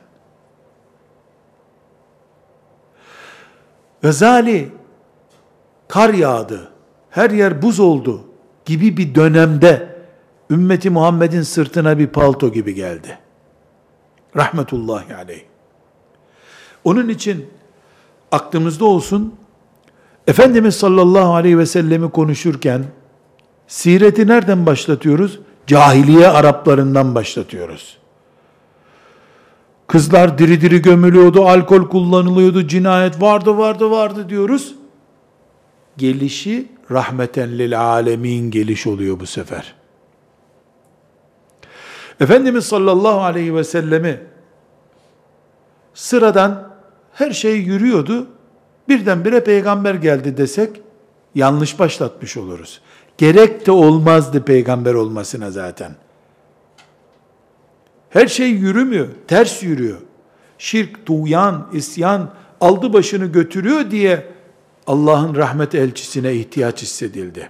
Gazali 4.01 4.71
kar 5.87 6.13
yağdı, 6.13 6.71
her 7.09 7.29
yer 7.29 7.61
buz 7.61 7.79
oldu 7.79 8.23
gibi 8.65 8.97
bir 8.97 9.15
dönemde 9.15 9.97
ümmeti 10.49 10.89
Muhammed'in 10.89 11.41
sırtına 11.41 11.97
bir 11.97 12.07
palto 12.07 12.51
gibi 12.51 12.73
geldi. 12.73 13.19
Rahmetullahi 14.35 15.15
aleyh. 15.15 15.56
Onun 16.83 17.09
için 17.09 17.45
aklımızda 18.31 18.85
olsun, 18.85 19.33
Efendimiz 20.27 20.75
sallallahu 20.75 21.33
aleyhi 21.33 21.57
ve 21.57 21.65
sellemi 21.65 22.09
konuşurken, 22.09 22.85
sireti 23.67 24.27
nereden 24.27 24.65
başlatıyoruz? 24.65 25.39
Cahiliye 25.67 26.27
Araplarından 26.27 27.15
başlatıyoruz. 27.15 27.97
Kızlar 29.87 30.37
diri 30.37 30.61
diri 30.61 30.81
gömülüyordu, 30.81 31.47
alkol 31.47 31.87
kullanılıyordu, 31.87 32.67
cinayet 32.67 33.21
vardı 33.21 33.57
vardı 33.57 33.91
vardı 33.91 34.29
diyoruz. 34.29 34.75
Gelişi 35.97 36.67
rahmeten 36.91 37.57
lil 37.57 37.81
alemin 37.81 38.51
geliş 38.51 38.87
oluyor 38.87 39.19
bu 39.19 39.25
sefer. 39.25 39.75
Efendimiz 42.19 42.65
sallallahu 42.65 43.21
aleyhi 43.21 43.55
ve 43.55 43.63
sellemi 43.63 44.19
sıradan 45.97 46.73
her 47.13 47.31
şey 47.31 47.57
yürüyordu. 47.57 48.27
Birdenbire 48.89 49.43
peygamber 49.43 49.93
geldi 49.93 50.37
desek 50.37 50.81
yanlış 51.35 51.79
başlatmış 51.79 52.37
oluruz. 52.37 52.81
Gerek 53.17 53.65
de 53.65 53.71
olmazdı 53.71 54.45
peygamber 54.45 54.93
olmasına 54.93 55.51
zaten. 55.51 55.91
Her 58.09 58.27
şey 58.27 58.49
yürümüyor, 58.49 59.07
ters 59.27 59.63
yürüyor. 59.63 59.97
Şirk, 60.57 61.05
tuğyan, 61.05 61.67
isyan 61.73 62.29
aldı 62.61 62.93
başını 62.93 63.25
götürüyor 63.25 63.91
diye 63.91 64.27
Allah'ın 64.87 65.35
rahmet 65.35 65.75
elçisine 65.75 66.33
ihtiyaç 66.33 66.81
hissedildi. 66.81 67.49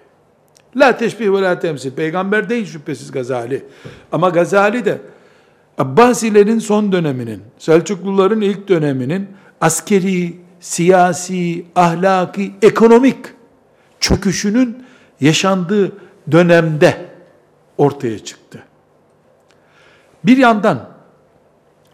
La 0.75 0.97
teşbih 0.97 1.31
ve 1.31 1.41
la 1.41 1.60
temsil. 1.60 1.91
Peygamber 1.91 2.49
değil 2.49 2.65
şüphesiz 2.65 3.12
Gazali. 3.12 3.65
Ama 4.12 4.29
Gazali 4.29 4.86
de 4.86 5.01
Abbasilerin 5.77 6.59
son 6.59 6.91
döneminin, 6.91 7.41
Selçukluların 7.57 8.41
ilk 8.41 8.67
döneminin 8.67 9.27
askeri, 9.61 10.37
siyasi, 10.59 11.65
ahlaki, 11.75 12.53
ekonomik 12.61 13.17
çöküşünün 13.99 14.83
yaşandığı 15.21 15.91
dönemde 16.31 17.05
ortaya 17.77 18.19
çıktı. 18.19 18.63
Bir 20.23 20.37
yandan 20.37 20.89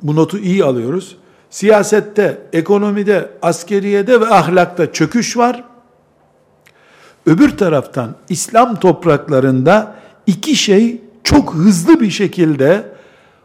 bu 0.01 0.15
notu 0.15 0.37
iyi 0.37 0.63
alıyoruz. 0.63 1.17
Siyasette, 1.49 2.41
ekonomide, 2.53 3.29
askeriyede 3.41 4.21
ve 4.21 4.27
ahlakta 4.27 4.93
çöküş 4.93 5.37
var. 5.37 5.63
Öbür 7.25 7.57
taraftan 7.57 8.15
İslam 8.29 8.79
topraklarında 8.79 9.95
iki 10.27 10.55
şey 10.55 11.01
çok 11.23 11.53
hızlı 11.53 11.99
bir 11.99 12.09
şekilde 12.09 12.92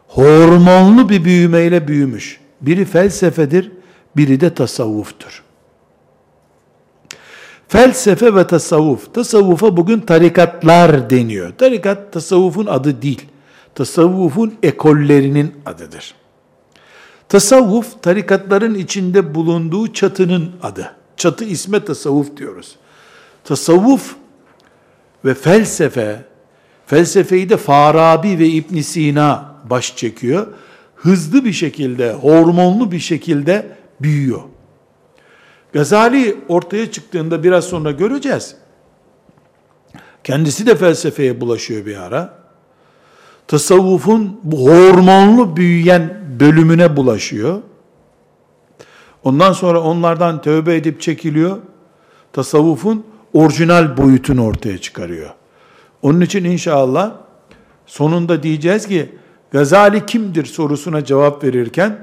hormonlu 0.09 1.09
bir 1.09 1.25
büyümeyle 1.25 1.87
büyümüş. 1.87 2.39
Biri 2.61 2.85
felsefedir, 2.85 3.71
biri 4.17 4.41
de 4.41 4.53
tasavvuftur. 4.53 5.43
Felsefe 7.67 8.35
ve 8.35 8.47
tasavvuf. 8.47 9.13
Tasavvufa 9.13 9.77
bugün 9.77 9.99
tarikatlar 9.99 11.09
deniyor. 11.09 11.53
Tarikat 11.57 12.13
tasavvufun 12.13 12.65
adı 12.65 13.01
değil. 13.01 13.25
Tasavvufun 13.75 14.53
ekollerinin 14.63 15.55
adıdır. 15.65 16.15
Tasavvuf 17.29 18.03
tarikatların 18.03 18.75
içinde 18.75 19.35
bulunduğu 19.35 19.93
çatının 19.93 20.51
adı. 20.61 20.95
Çatı 21.17 21.45
isme 21.45 21.85
tasavvuf 21.85 22.37
diyoruz. 22.37 22.75
Tasavvuf 23.43 24.15
ve 25.25 25.33
felsefe, 25.33 26.25
felsefeyi 26.85 27.49
de 27.49 27.57
Farabi 27.57 28.39
ve 28.39 28.47
İbn 28.47 28.79
Sina 28.79 29.48
baş 29.69 29.95
çekiyor. 29.95 30.47
Hızlı 30.95 31.45
bir 31.45 31.53
şekilde, 31.53 32.13
hormonlu 32.13 32.91
bir 32.91 32.99
şekilde 32.99 33.77
büyüyor. 34.01 34.41
Gazali 35.73 36.37
ortaya 36.47 36.91
çıktığında 36.91 37.43
biraz 37.43 37.65
sonra 37.65 37.91
göreceğiz. 37.91 38.55
Kendisi 40.23 40.65
de 40.65 40.75
felsefeye 40.75 41.41
bulaşıyor 41.41 41.85
bir 41.85 41.97
ara. 41.97 42.39
Tasavvufun 43.47 44.39
bu 44.43 44.69
hormonlu 44.69 45.57
büyüyen 45.57 46.21
bölümüne 46.39 46.95
bulaşıyor. 46.95 47.61
Ondan 49.23 49.53
sonra 49.53 49.81
onlardan 49.81 50.41
tövbe 50.41 50.75
edip 50.75 51.01
çekiliyor. 51.01 51.57
Tasavvufun 52.33 53.05
orijinal 53.33 53.97
boyutunu 53.97 54.45
ortaya 54.45 54.77
çıkarıyor. 54.77 55.29
Onun 56.01 56.21
için 56.21 56.43
inşallah 56.43 57.11
sonunda 57.85 58.43
diyeceğiz 58.43 58.87
ki 58.87 59.15
Gazali 59.51 60.05
kimdir 60.05 60.45
sorusuna 60.45 61.05
cevap 61.05 61.43
verirken 61.43 61.99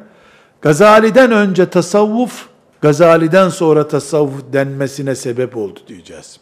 Gazali'den 0.60 1.32
önce 1.32 1.70
tasavvuf, 1.70 2.46
Gazali'den 2.80 3.48
sonra 3.48 3.88
tasavvuf 3.88 4.52
denmesine 4.52 5.14
sebep 5.14 5.56
oldu 5.56 5.80
diyeceğiz. 5.88 6.40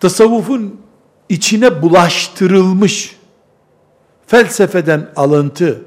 Tasavvufun 0.00 0.80
içine 1.28 1.82
bulaştırılmış 1.82 3.16
felsefeden 4.26 5.08
alıntı 5.16 5.82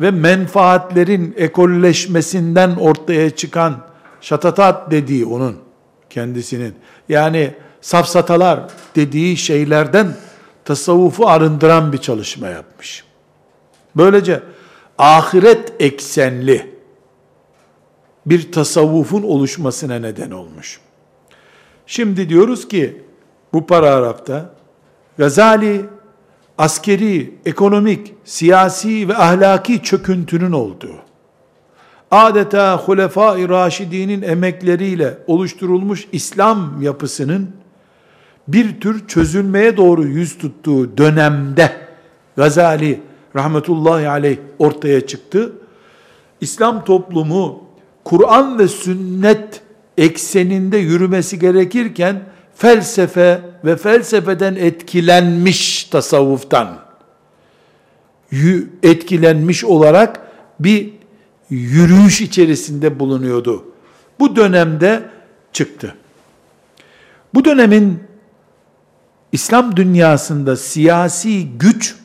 ve 0.00 0.10
menfaatlerin 0.10 1.34
ekolleşmesinden 1.36 2.76
ortaya 2.76 3.30
çıkan 3.30 3.86
şatatat 4.20 4.90
dediği 4.90 5.26
onun 5.26 5.56
kendisinin 6.10 6.74
yani 7.08 7.54
safsatalar 7.80 8.60
dediği 8.96 9.36
şeylerden 9.36 10.14
tasavvufu 10.66 11.28
arındıran 11.28 11.92
bir 11.92 11.98
çalışma 11.98 12.48
yapmış. 12.48 13.04
Böylece 13.96 14.42
ahiret 14.98 15.72
eksenli 15.78 16.76
bir 18.26 18.52
tasavvufun 18.52 19.22
oluşmasına 19.22 19.98
neden 19.98 20.30
olmuş. 20.30 20.80
Şimdi 21.86 22.28
diyoruz 22.28 22.68
ki 22.68 23.02
bu 23.52 23.66
paragrafta 23.66 24.54
Gazali 25.18 25.84
askeri, 26.58 27.34
ekonomik, 27.46 28.14
siyasi 28.24 29.08
ve 29.08 29.16
ahlaki 29.16 29.82
çöküntünün 29.82 30.52
olduğu, 30.52 30.96
adeta 32.10 32.76
Hulefai 32.76 33.48
Raşidi'nin 33.48 34.22
emekleriyle 34.22 35.18
oluşturulmuş 35.26 36.08
İslam 36.12 36.82
yapısının 36.82 37.50
bir 38.48 38.80
tür 38.80 39.06
çözülmeye 39.06 39.76
doğru 39.76 40.04
yüz 40.04 40.38
tuttuğu 40.38 40.98
dönemde 40.98 41.72
Gazali 42.36 43.00
rahmetullahi 43.36 44.08
aleyh 44.08 44.38
ortaya 44.58 45.06
çıktı. 45.06 45.52
İslam 46.40 46.84
toplumu 46.84 47.64
Kur'an 48.04 48.58
ve 48.58 48.68
sünnet 48.68 49.60
ekseninde 49.98 50.76
yürümesi 50.76 51.38
gerekirken 51.38 52.22
felsefe 52.54 53.40
ve 53.64 53.76
felsefeden 53.76 54.54
etkilenmiş 54.54 55.84
tasavvuftan 55.84 56.86
etkilenmiş 58.82 59.64
olarak 59.64 60.20
bir 60.60 60.90
yürüyüş 61.50 62.20
içerisinde 62.20 62.98
bulunuyordu. 62.98 63.64
Bu 64.18 64.36
dönemde 64.36 65.02
çıktı. 65.52 65.94
Bu 67.34 67.44
dönemin 67.44 68.05
İslam 69.36 69.76
dünyasında 69.76 70.56
siyasi 70.56 71.48
güç 71.48 71.96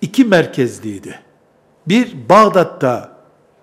iki 0.00 0.24
merkezliydi. 0.24 1.20
Bir 1.88 2.28
Bağdat'ta 2.28 3.16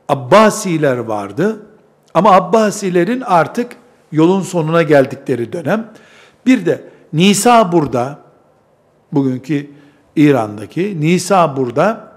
Abbasiler 0.10 0.98
vardı 0.98 1.66
ama 2.14 2.32
Abbasilerin 2.32 3.22
artık 3.22 3.76
yolun 4.12 4.42
sonuna 4.42 4.82
geldikleri 4.82 5.54
dönem. 5.54 5.92
Bir 6.46 6.66
de 6.66 6.84
Nisa 7.14 7.72
burada, 7.72 8.20
bugünkü 9.12 9.70
İran'daki 10.16 11.02
Nisa 11.02 11.58
burada, 11.58 12.12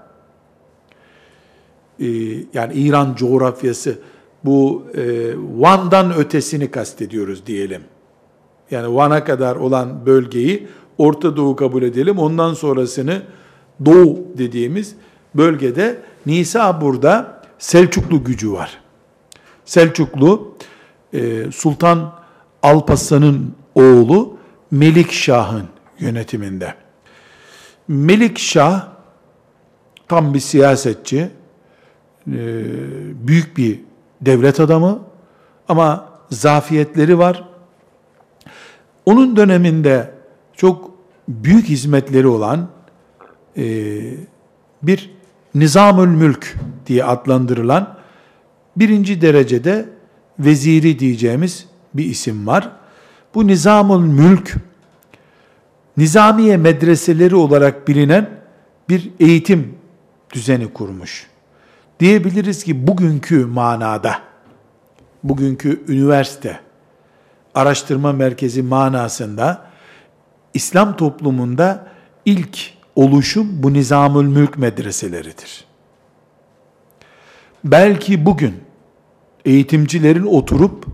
e, 1.99 2.05
yani 2.53 2.73
İran 2.73 3.15
coğrafyası, 3.15 3.99
bu 4.43 4.85
e, 4.95 5.01
Van'dan 5.37 6.13
ötesini 6.15 6.71
kastediyoruz 6.71 7.45
diyelim. 7.45 7.81
Yani 8.71 8.95
Van'a 8.95 9.23
kadar 9.23 9.55
olan 9.55 10.05
bölgeyi 10.05 10.67
Orta 10.97 11.37
Doğu 11.37 11.55
kabul 11.55 11.83
edelim. 11.83 12.19
Ondan 12.19 12.53
sonrasını 12.53 13.21
Doğu 13.85 14.19
dediğimiz 14.37 14.95
bölgede 15.35 16.01
Nisa 16.25 16.81
burada 16.81 17.41
Selçuklu 17.57 18.23
gücü 18.23 18.51
var. 18.51 18.79
Selçuklu 19.65 20.55
e, 21.13 21.51
Sultan 21.51 22.13
Alparslan'ın 22.63 23.55
oğlu 23.75 24.37
Melik 24.71 25.11
Şah'ın 25.11 25.67
yönetiminde. 25.99 26.73
Melik 27.87 28.39
Şah 28.39 28.87
tam 30.07 30.33
bir 30.33 30.39
siyasetçi, 30.39 31.17
e, 31.19 31.29
büyük 33.27 33.57
bir 33.57 33.79
devlet 34.21 34.59
adamı 34.59 34.99
ama 35.67 36.09
zafiyetleri 36.29 37.17
var. 37.17 37.43
Onun 39.05 39.35
döneminde 39.35 40.11
çok 40.53 40.91
büyük 41.27 41.65
hizmetleri 41.65 42.27
olan 42.27 42.67
e, 43.57 43.63
bir 44.83 45.15
Nizamül 45.55 46.07
Mülk 46.07 46.55
diye 46.87 47.03
adlandırılan 47.03 47.97
birinci 48.75 49.21
derecede 49.21 49.89
veziri 50.39 50.99
diyeceğimiz 50.99 51.65
bir 51.93 52.05
isim 52.05 52.47
var. 52.47 52.71
Bu 53.35 53.47
Nizamül 53.47 54.07
Mülk, 54.07 54.55
Nizamiye 55.97 56.57
medreseleri 56.57 57.35
olarak 57.35 57.87
bilinen 57.87 58.29
bir 58.89 59.11
eğitim 59.19 59.75
düzeni 60.33 60.73
kurmuş. 60.73 61.27
Diyebiliriz 61.99 62.63
ki 62.63 62.87
bugünkü 62.87 63.45
manada, 63.45 64.15
bugünkü 65.23 65.83
üniversite, 65.87 66.59
araştırma 67.55 68.11
merkezi 68.11 68.61
manasında 68.61 69.65
İslam 70.53 70.97
toplumunda 70.97 71.87
ilk 72.25 72.59
oluşum 72.95 73.63
bu 73.63 73.73
Nizamül 73.73 74.27
Mülk 74.27 74.57
medreseleridir. 74.57 75.65
Belki 77.63 78.25
bugün 78.25 78.53
eğitimcilerin 79.45 80.25
oturup 80.25 80.85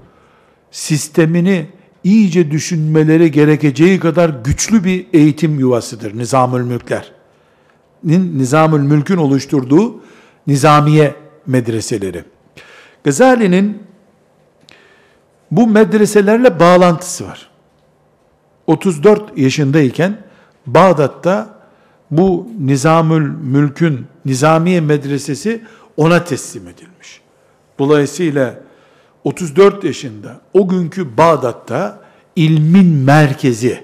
sistemini 0.72 1.68
iyice 2.04 2.52
düşünmeleri 2.52 3.32
gerekeceği 3.32 4.00
kadar 4.00 4.30
güçlü 4.30 4.84
bir 4.84 5.08
eğitim 5.14 5.60
yuvasıdır 5.60 6.18
Nizamül 6.18 6.64
Mülkler. 6.64 7.12
Nizamül 8.04 8.82
Mülk'ün 8.82 9.18
oluşturduğu 9.18 10.02
nizamiye 10.48 11.16
medreseleri. 11.46 12.24
Gazali'nin 13.04 13.84
bu 15.52 15.68
medreselerle 15.68 16.60
bağlantısı 16.60 17.28
var. 17.28 17.50
34 18.68 19.38
yaşındayken 19.38 20.18
Bağdat'ta 20.66 21.50
bu 22.12 22.48
Nizamül 22.60 23.30
Mülk'ün 23.30 24.06
Nizamiye 24.26 24.82
Medresesi 24.82 25.62
ona 25.98 26.24
teslim 26.24 26.68
edilmiş. 26.68 27.22
Dolayısıyla 27.80 28.56
34 29.24 29.84
yaşında 29.84 30.42
o 30.54 30.68
günkü 30.68 31.18
Bağdat'ta 31.18 32.00
ilmin 32.36 32.88
merkezi, 32.88 33.84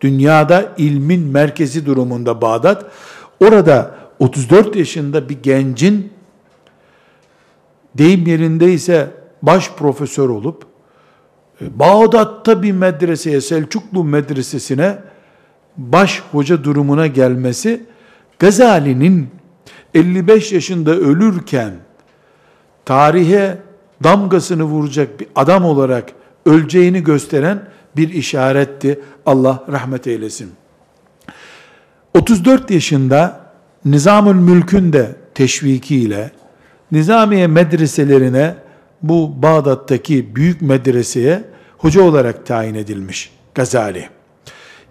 dünyada 0.00 0.72
ilmin 0.78 1.20
merkezi 1.20 1.86
durumunda 1.86 2.40
Bağdat, 2.40 2.86
orada 3.40 3.94
34 4.18 4.76
yaşında 4.76 5.28
bir 5.28 5.42
gencin 5.42 6.12
deyim 7.94 8.26
yerindeyse 8.26 9.10
baş 9.42 9.70
profesör 9.70 10.28
olup 10.28 10.73
Bağdat'ta 11.60 12.62
bir 12.62 12.72
medreseye, 12.72 13.40
Selçuklu 13.40 14.04
medresesine 14.04 14.98
baş 15.76 16.22
hoca 16.32 16.64
durumuna 16.64 17.06
gelmesi 17.06 17.80
Gazali'nin 18.38 19.28
55 19.94 20.52
yaşında 20.52 20.96
ölürken 20.96 21.72
tarihe 22.84 23.58
damgasını 24.04 24.64
vuracak 24.64 25.20
bir 25.20 25.28
adam 25.36 25.64
olarak 25.64 26.12
öleceğini 26.46 27.04
gösteren 27.04 27.68
bir 27.96 28.08
işaretti. 28.08 29.00
Allah 29.26 29.64
rahmet 29.72 30.06
eylesin. 30.06 30.50
34 32.14 32.70
yaşında 32.70 33.40
Nizamül 33.84 34.34
Mülk'ün 34.34 34.92
de 34.92 35.16
teşvikiyle 35.34 36.30
Nizamiye 36.92 37.46
medreselerine 37.46 38.54
bu 39.08 39.42
Bağdat'taki 39.42 40.36
büyük 40.36 40.62
medreseye 40.62 41.44
hoca 41.78 42.02
olarak 42.02 42.46
tayin 42.46 42.74
edilmiş 42.74 43.32
Gazali. 43.54 44.08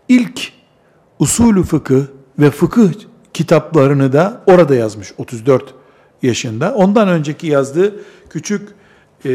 İlk 0.07 0.51
usulü 1.19 1.63
fıkıh 1.63 2.01
ve 2.39 2.51
fıkıh 2.51 2.91
kitaplarını 3.33 4.13
da 4.13 4.41
orada 4.45 4.75
yazmış 4.75 5.13
34 5.17 5.73
yaşında. 6.21 6.73
Ondan 6.73 7.07
önceki 7.07 7.47
yazdığı 7.47 7.95
küçük 8.29 8.69
e, 9.25 9.29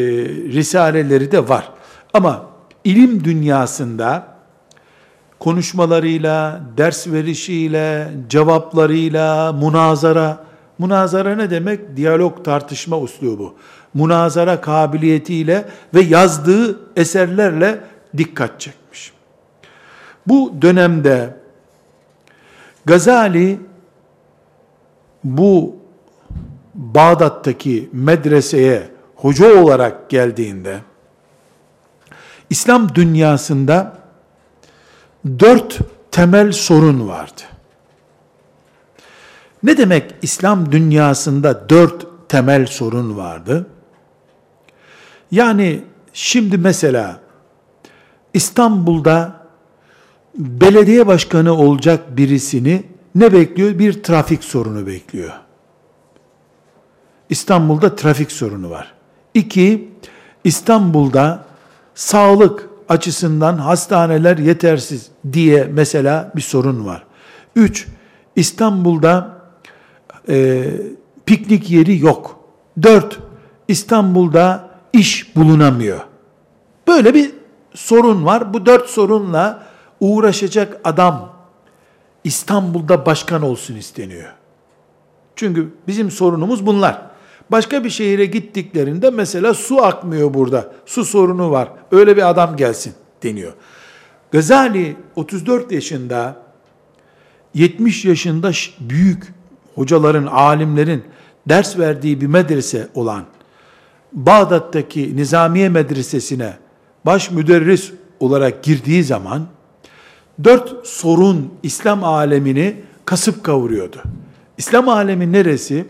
risaleleri 0.53 1.33
de 1.33 1.49
var. 1.49 1.73
Ama 2.15 2.47
ilim 2.85 3.25
dünyasında 3.25 4.39
konuşmalarıyla, 5.39 6.61
ders 6.77 7.07
verişiyle, 7.07 8.13
cevaplarıyla, 8.29 9.53
munazara, 9.53 10.45
munazara 10.79 11.37
ne 11.37 11.51
demek? 11.51 11.97
Diyalog, 11.97 12.45
tartışma 12.45 12.99
uslubu. 12.99 13.55
Munazara 13.95 14.61
kabiliyetiyle 14.61 15.69
ve 15.95 16.01
yazdığı 16.01 16.79
eserlerle 16.97 17.81
dikkat 18.17 18.61
çekmiş. 18.61 19.13
Bu 20.27 20.55
dönemde 20.63 21.37
Gazali 22.85 23.61
bu 25.25 25.77
Bağdat'taki 26.75 27.89
medreseye 27.93 28.89
hoca 29.17 29.63
olarak 29.63 30.11
geldiğinde 30.11 30.79
İslam 32.51 32.95
dünyasında 32.95 33.99
dört 35.39 35.79
temel 36.11 36.53
sorun 36.53 37.09
vardı. 37.09 37.43
Ne 39.63 39.77
demek 39.77 40.15
İslam 40.23 40.73
dünyasında 40.73 41.69
dört 41.69 42.07
temel 42.29 42.67
sorun 42.67 43.17
vardı? 43.17 43.67
Yani 45.31 45.81
şimdi 46.13 46.59
mesela 46.59 47.21
İstanbul'da 48.35 49.39
belediye 50.35 51.07
başkanı 51.07 51.53
olacak 51.53 52.17
birisini 52.17 52.83
ne 53.15 53.33
bekliyor? 53.33 53.79
Bir 53.79 54.03
trafik 54.03 54.45
sorunu 54.45 54.87
bekliyor. 54.87 55.33
İstanbul'da 57.29 57.97
trafik 57.97 58.33
sorunu 58.33 58.71
var. 58.71 58.95
İki, 59.35 59.89
İstanbul'da 60.45 61.45
sağlık 61.95 62.69
açısından 62.89 63.59
hastaneler 63.59 64.39
yetersiz 64.39 65.09
diye 65.33 65.65
mesela 65.65 66.33
bir 66.37 66.41
sorun 66.41 66.87
var. 66.87 67.05
Üç, 67.57 67.87
İstanbul'da 68.37 69.41
e, 70.29 70.65
piknik 71.27 71.71
yeri 71.71 71.99
yok. 71.99 72.41
Dört, 72.83 73.19
İstanbul'da 73.69 74.68
iş 74.93 75.37
bulunamıyor. 75.37 76.01
Böyle 76.87 77.15
bir 77.15 77.31
sorun 77.75 78.25
var. 78.25 78.55
Bu 78.55 78.67
dört 78.67 78.91
sorunla 78.91 79.67
uğraşacak 80.01 80.81
adam 80.85 81.33
İstanbul'da 82.25 83.07
başkan 83.07 83.43
olsun 83.43 83.77
isteniyor. 83.77 84.33
Çünkü 85.37 85.69
bizim 85.87 86.11
sorunumuz 86.11 86.67
bunlar. 86.67 87.03
Başka 87.51 87.85
bir 87.85 87.91
şehire 87.91 88.27
gittiklerinde 88.27 89.11
mesela 89.11 89.55
su 89.55 89.85
akmıyor 89.85 90.35
burada. 90.35 90.73
Su 90.87 91.05
sorunu 91.05 91.51
var. 91.51 91.69
Öyle 91.93 92.17
bir 92.17 92.31
adam 92.31 92.57
gelsin 92.57 92.95
deniyor. 93.23 93.53
Gazali 94.33 94.97
34 95.17 95.73
yaşında 95.73 96.37
70 97.55 98.05
yaşında 98.05 98.51
büyük 98.81 99.35
hocaların, 99.75 100.27
alimlerin 100.27 101.05
ders 101.49 101.79
verdiği 101.79 102.21
bir 102.21 102.27
medrese 102.27 102.89
olan 102.95 103.25
Bağdat'taki 104.13 105.17
Nizamiye 105.17 105.69
Medresesi'ne 105.69 106.57
baş 107.07 107.31
müderris 107.31 107.93
olarak 108.21 108.63
girdiği 108.63 109.05
zaman 109.05 109.47
dört 110.45 110.87
sorun 110.87 111.55
İslam 111.63 112.05
alemini 112.05 112.77
kasıp 113.05 113.45
kavuruyordu. 113.45 114.03
İslam 114.59 114.89
alemi 114.89 115.33
neresi? 115.33 115.87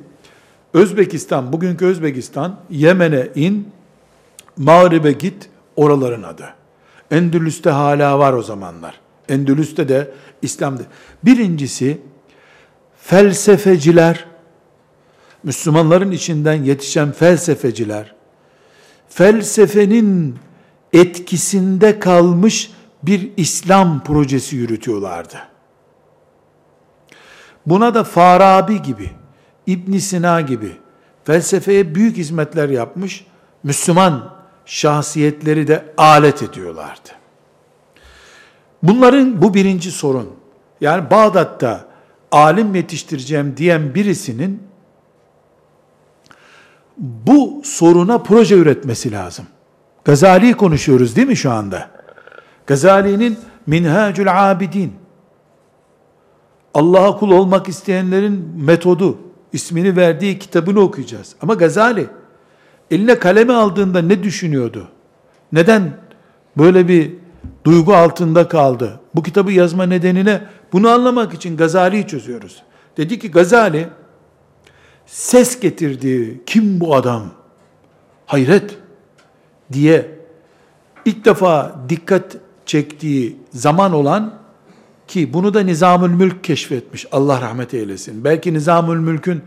Özbekistan, 0.74 1.52
bugünkü 1.52 1.86
Özbekistan, 1.86 2.56
Yemen'e 2.70 3.28
in, 3.34 3.68
Mağrib'e 4.56 5.12
git, 5.12 5.48
oraların 5.76 6.22
adı. 6.22 6.44
Endülüs'te 7.10 7.70
hala 7.70 8.18
var 8.18 8.32
o 8.32 8.42
zamanlar. 8.42 9.00
Endülüs'te 9.28 9.88
de 9.88 10.10
İslam'da. 10.42 10.82
Birincisi, 11.24 12.00
felsefeciler, 13.00 14.24
Müslümanların 15.42 16.10
içinden 16.10 16.62
yetişen 16.62 17.12
felsefeciler, 17.12 18.14
felsefenin 19.08 20.36
etkisinde 20.92 21.98
kalmış 21.98 22.70
bir 23.02 23.30
İslam 23.36 24.04
projesi 24.04 24.56
yürütüyorlardı. 24.56 25.36
Buna 27.66 27.94
da 27.94 28.04
Farabi 28.04 28.82
gibi, 28.82 29.10
İbn 29.66 29.96
Sina 29.96 30.40
gibi 30.40 30.72
felsefeye 31.24 31.94
büyük 31.94 32.16
hizmetler 32.16 32.68
yapmış 32.68 33.26
Müslüman 33.62 34.34
şahsiyetleri 34.66 35.68
de 35.68 35.94
alet 35.96 36.42
ediyorlardı. 36.42 37.08
Bunların 38.82 39.42
bu 39.42 39.54
birinci 39.54 39.90
sorun. 39.92 40.30
Yani 40.80 41.10
Bağdat'ta 41.10 41.88
alim 42.32 42.74
yetiştireceğim 42.74 43.56
diyen 43.56 43.94
birisinin 43.94 44.67
bu 46.98 47.60
soruna 47.64 48.18
proje 48.18 48.54
üretmesi 48.54 49.12
lazım. 49.12 49.46
Gazali 50.04 50.54
konuşuyoruz 50.54 51.16
değil 51.16 51.28
mi 51.28 51.36
şu 51.36 51.50
anda? 51.50 51.90
Gazali'nin 52.66 53.38
Minhacül 53.66 54.50
Abidin 54.50 54.92
Allah'a 56.74 57.16
kul 57.16 57.30
olmak 57.30 57.68
isteyenlerin 57.68 58.52
metodu 58.56 59.18
ismini 59.52 59.96
verdiği 59.96 60.38
kitabını 60.38 60.80
okuyacağız. 60.80 61.34
Ama 61.42 61.54
Gazali 61.54 62.06
eline 62.90 63.18
kalemi 63.18 63.52
aldığında 63.52 64.02
ne 64.02 64.22
düşünüyordu? 64.22 64.88
Neden 65.52 65.92
böyle 66.58 66.88
bir 66.88 67.14
duygu 67.64 67.94
altında 67.94 68.48
kaldı? 68.48 69.00
Bu 69.14 69.22
kitabı 69.22 69.52
yazma 69.52 69.84
nedenine 69.84 70.42
bunu 70.72 70.88
anlamak 70.88 71.34
için 71.34 71.56
Gazali'yi 71.56 72.06
çözüyoruz. 72.06 72.62
Dedi 72.96 73.18
ki 73.18 73.30
Gazali 73.30 73.88
ses 75.08 75.60
getirdi. 75.60 76.40
Kim 76.46 76.80
bu 76.80 76.94
adam? 76.94 77.22
Hayret 78.26 78.78
diye 79.72 80.18
ilk 81.04 81.24
defa 81.24 81.80
dikkat 81.88 82.36
çektiği 82.66 83.36
zaman 83.52 83.92
olan 83.92 84.34
ki 85.06 85.32
bunu 85.32 85.54
da 85.54 85.60
Nizamül 85.60 86.10
Mülk 86.10 86.44
keşfetmiş. 86.44 87.06
Allah 87.12 87.40
rahmet 87.40 87.74
eylesin. 87.74 88.24
Belki 88.24 88.54
Nizamül 88.54 88.98
Mülk'ün 88.98 89.42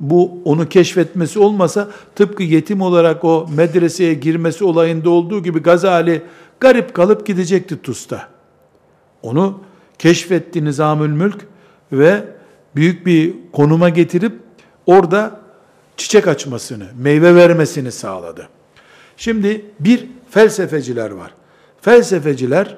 bu 0.00 0.42
onu 0.44 0.68
keşfetmesi 0.68 1.38
olmasa 1.38 1.90
tıpkı 2.14 2.42
yetim 2.42 2.80
olarak 2.80 3.24
o 3.24 3.48
medreseye 3.56 4.14
girmesi 4.14 4.64
olayında 4.64 5.10
olduğu 5.10 5.42
gibi 5.42 5.62
Gazali 5.62 6.22
garip 6.60 6.94
kalıp 6.94 7.26
gidecekti 7.26 7.82
Tus'ta. 7.82 8.28
Onu 9.22 9.60
keşfetti 9.98 10.64
Nizamül 10.64 11.10
Mülk 11.10 11.46
ve 11.92 12.24
büyük 12.76 13.06
bir 13.06 13.34
konuma 13.52 13.88
getirip 13.88 14.41
orada 14.86 15.40
çiçek 15.96 16.28
açmasını, 16.28 16.86
meyve 16.98 17.34
vermesini 17.34 17.92
sağladı. 17.92 18.48
Şimdi 19.16 19.64
bir 19.80 20.08
felsefeciler 20.30 21.10
var. 21.10 21.34
Felsefeciler 21.80 22.76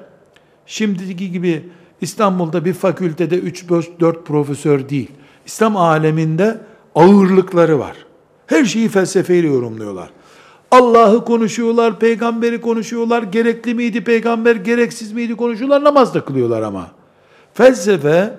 şimdiki 0.65 1.31
gibi 1.31 1.69
İstanbul'da 2.01 2.65
bir 2.65 2.73
fakültede 2.73 3.39
3-4 3.39 4.23
profesör 4.23 4.89
değil. 4.89 5.11
İslam 5.45 5.77
aleminde 5.77 6.57
ağırlıkları 6.95 7.79
var. 7.79 7.95
Her 8.47 8.65
şeyi 8.65 8.89
felsefeyle 8.89 9.47
yorumluyorlar. 9.47 10.09
Allah'ı 10.71 11.25
konuşuyorlar, 11.25 11.99
peygamberi 11.99 12.61
konuşuyorlar, 12.61 13.23
gerekli 13.23 13.73
miydi 13.73 14.03
peygamber, 14.03 14.55
gereksiz 14.55 15.11
miydi 15.11 15.35
konuşuyorlar, 15.35 15.83
namaz 15.83 16.13
da 16.13 16.25
kılıyorlar 16.25 16.61
ama. 16.61 16.91
Felsefe 17.53 18.33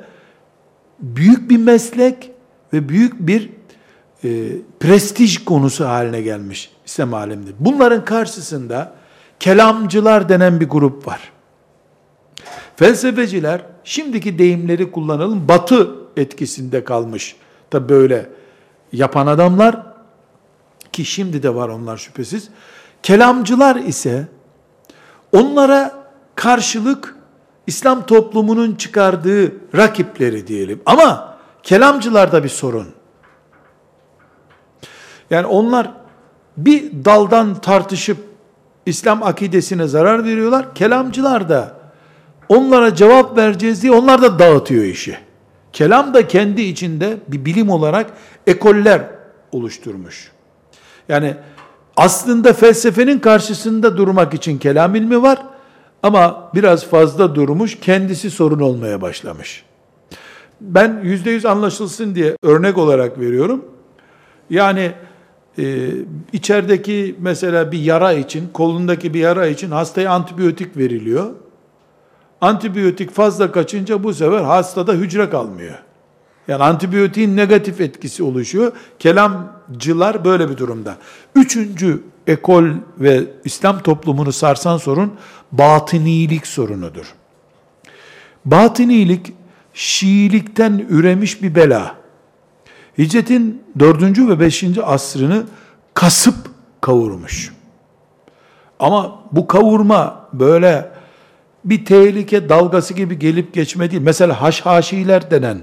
büyük 1.01 1.51
bir 1.51 1.57
meslek 1.57 2.31
ve 2.73 2.89
büyük 2.89 3.27
bir 3.27 3.51
e, 4.27 4.53
prestij 4.81 5.45
konusu 5.45 5.85
haline 5.89 6.23
gelmiş 6.23 6.71
İslam 6.87 7.15
aleminde. 7.15 7.51
Bunların 7.61 8.05
karşısında 8.05 8.93
kelamcılar 9.41 10.29
denen 10.29 10.61
bir 10.61 10.69
grup 10.69 11.07
var. 11.07 11.33
Felsefeciler 12.77 13.61
şimdiki 13.85 14.39
deyimleri 14.39 14.91
kullanalım 14.91 15.49
batı 15.49 15.91
etkisinde 16.17 16.85
kalmış. 16.85 17.37
Tabi 17.71 17.89
böyle 17.89 18.31
yapan 18.93 19.27
adamlar 19.27 19.83
ki 20.93 21.05
şimdi 21.05 21.43
de 21.43 21.55
var 21.55 21.69
onlar 21.69 21.97
şüphesiz. 21.97 22.49
Kelamcılar 23.03 23.77
ise 23.77 24.29
onlara 25.33 26.05
karşılık 26.35 27.17
İslam 27.67 28.07
toplumunun 28.07 28.75
çıkardığı 28.75 29.53
rakipleri 29.77 30.47
diyelim. 30.47 30.83
Ama 30.87 31.37
kelamcılarda 31.63 32.45
bir 32.45 32.49
sorun. 32.49 32.96
Yani 35.31 35.47
onlar 35.47 35.91
bir 36.57 37.05
daldan 37.05 37.55
tartışıp 37.55 38.19
İslam 38.87 39.23
akidesine 39.23 39.87
zarar 39.87 40.25
veriyorlar. 40.25 40.75
Kelamcılar 40.75 41.49
da 41.49 41.75
onlara 42.49 42.95
cevap 42.95 43.37
vereceğiz 43.37 43.83
diye 43.83 43.93
onlar 43.93 44.23
da 44.23 44.39
dağıtıyor 44.39 44.85
işi. 44.85 45.19
Kelam 45.73 46.15
da 46.15 46.29
kendi 46.29 46.63
içinde 46.63 47.17
bir 47.29 47.45
bilim 47.45 47.71
olarak 47.71 48.11
ekoller 48.47 49.03
oluşturmuş. 49.53 50.33
Yani 51.09 51.35
aslında 51.97 52.53
felsefenin 52.53 53.19
karşısında 53.19 53.97
durmak 53.97 54.35
için 54.35 54.59
kelam 54.59 54.95
ilmi 54.95 55.23
var 55.23 55.39
ama 56.03 56.51
biraz 56.55 56.87
fazla 56.87 57.35
durmuş, 57.35 57.79
kendisi 57.81 58.31
sorun 58.31 58.61
olmaya 58.61 59.01
başlamış. 59.01 59.65
Ben 60.61 61.01
yüzde 61.03 61.31
yüz 61.31 61.47
anlaşılsın 61.47 62.15
diye 62.15 62.37
örnek 62.43 62.79
olarak 62.79 63.21
veriyorum. 63.21 63.65
Yani 64.51 64.93
e, 65.59 65.91
içerideki 66.33 67.17
mesela 67.19 67.73
bir 67.73 67.79
yara 67.79 68.13
için, 68.13 68.49
kolundaki 68.53 69.15
bir 69.15 69.21
yara 69.21 69.47
için 69.47 69.71
hastaya 69.71 70.11
antibiyotik 70.11 70.77
veriliyor. 70.77 71.31
Antibiyotik 72.41 73.11
fazla 73.11 73.53
kaçınca 73.53 74.05
bu 74.05 74.15
sefer 74.15 74.43
hastada 74.43 74.93
hücre 74.93 75.31
kalmıyor. 75.31 75.79
Yani 76.49 76.63
antibiyotiğin 76.63 77.37
negatif 77.37 77.81
etkisi 77.81 78.23
oluşuyor. 78.23 78.73
Kelamcılar 78.99 80.25
böyle 80.25 80.51
bir 80.51 80.57
durumda. 80.57 80.97
Üçüncü 81.35 82.03
ekol 82.27 82.65
ve 82.99 83.25
İslam 83.45 83.83
toplumunu 83.83 84.33
sarsan 84.33 84.77
sorun 84.77 85.13
batınilik 85.53 86.47
sorunudur. 86.47 87.15
Batınilik 88.45 89.33
Şiilikten 89.77 90.87
üremiş 90.89 91.43
bir 91.43 91.55
bela. 91.55 91.97
Hicretin 92.99 93.63
dördüncü 93.79 94.29
ve 94.29 94.41
beşinci 94.41 94.83
asrını 94.83 95.45
kasıp 95.95 96.35
kavurmuş. 96.81 97.55
Ama 98.79 99.23
bu 99.33 99.47
kavurma 99.47 100.29
böyle 100.33 100.91
bir 101.65 101.85
tehlike 101.85 102.49
dalgası 102.49 102.95
gibi 102.95 103.19
gelip 103.19 103.55
geçme 103.55 103.91
değil. 103.91 104.03
Mesela 104.03 104.43
haşhaşiler 104.43 105.31
denen 105.31 105.61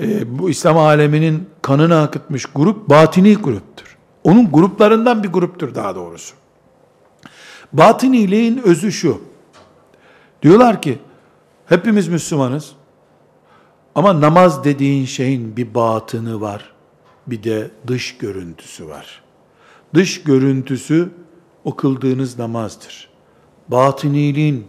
e, 0.00 0.38
bu 0.38 0.50
İslam 0.50 0.78
aleminin 0.78 1.48
kanını 1.62 2.00
akıtmış 2.00 2.46
grup 2.54 2.88
batini 2.88 3.34
gruptur. 3.34 3.96
Onun 4.24 4.50
gruplarından 4.50 5.22
bir 5.22 5.28
gruptur 5.28 5.74
daha 5.74 5.94
doğrusu. 5.94 6.34
Batıniliğin 7.72 8.62
özü 8.64 8.92
şu. 8.92 9.20
Diyorlar 10.42 10.82
ki 10.82 10.98
hepimiz 11.66 12.08
Müslümanız. 12.08 12.72
Ama 13.94 14.20
namaz 14.20 14.64
dediğin 14.64 15.06
şeyin 15.06 15.56
bir 15.56 15.74
batını 15.74 16.40
var. 16.40 16.72
Bir 17.26 17.42
de 17.42 17.70
dış 17.86 18.18
görüntüsü 18.18 18.88
var. 18.88 19.22
Dış 19.94 20.22
görüntüsü 20.22 21.10
o 21.64 21.76
namazdır. 22.38 23.08
Batıniliğin 23.68 24.66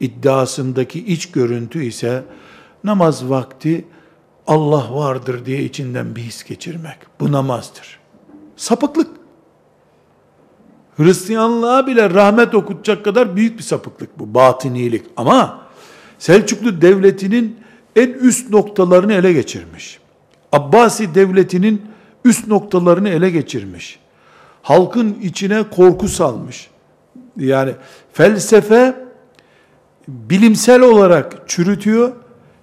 iddiasındaki 0.00 1.06
iç 1.06 1.32
görüntü 1.32 1.84
ise 1.84 2.24
namaz 2.84 3.30
vakti 3.30 3.84
Allah 4.46 4.94
vardır 4.94 5.46
diye 5.46 5.64
içinden 5.64 6.16
bir 6.16 6.22
his 6.22 6.44
geçirmek. 6.44 6.96
Bu 7.20 7.32
namazdır. 7.32 7.98
Sapıklık. 8.56 9.10
Hristiyanlığa 10.96 11.86
bile 11.86 12.10
rahmet 12.10 12.54
okutacak 12.54 13.04
kadar 13.04 13.36
büyük 13.36 13.58
bir 13.58 13.62
sapıklık 13.62 14.18
bu, 14.18 14.34
batinilik. 14.34 15.04
Ama 15.16 15.70
Selçuklu 16.20 16.80
devletinin 16.80 17.59
en 17.96 18.08
üst 18.08 18.50
noktalarını 18.50 19.12
ele 19.12 19.32
geçirmiş. 19.32 19.98
Abbasi 20.52 21.14
devletinin 21.14 21.82
üst 22.24 22.46
noktalarını 22.46 23.08
ele 23.08 23.30
geçirmiş. 23.30 23.98
Halkın 24.62 25.16
içine 25.22 25.62
korku 25.70 26.08
salmış. 26.08 26.70
Yani 27.36 27.72
felsefe 28.12 28.94
bilimsel 30.08 30.80
olarak 30.80 31.36
çürütüyor. 31.46 32.12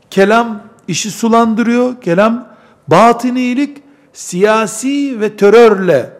Kelam 0.10 0.64
işi 0.88 1.12
sulandırıyor. 1.12 2.02
Kelam 2.02 2.48
batınilik 2.88 3.78
siyasi 4.14 5.22
ve 5.22 5.38
terörle 5.38 6.18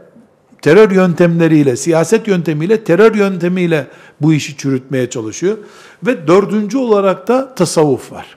terör 0.62 0.92
yöntemleriyle, 0.92 1.76
siyaset 1.76 2.28
yöntemiyle, 2.28 2.84
terör 2.84 3.16
yöntemiyle 3.16 3.88
bu 4.22 4.34
işi 4.34 4.58
çürütmeye 4.58 5.10
çalışıyor. 5.10 5.58
Ve 6.06 6.28
dördüncü 6.28 6.78
olarak 6.78 7.28
da 7.28 7.56
tasavvuf 7.56 8.12
var. 8.12 8.37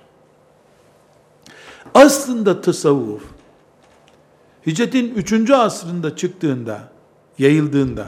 Aslında 1.95 2.61
tasavvuf, 2.61 3.23
hicretin 4.67 5.15
üçüncü 5.15 5.55
asrında 5.55 6.17
çıktığında, 6.17 6.81
yayıldığında, 7.39 8.07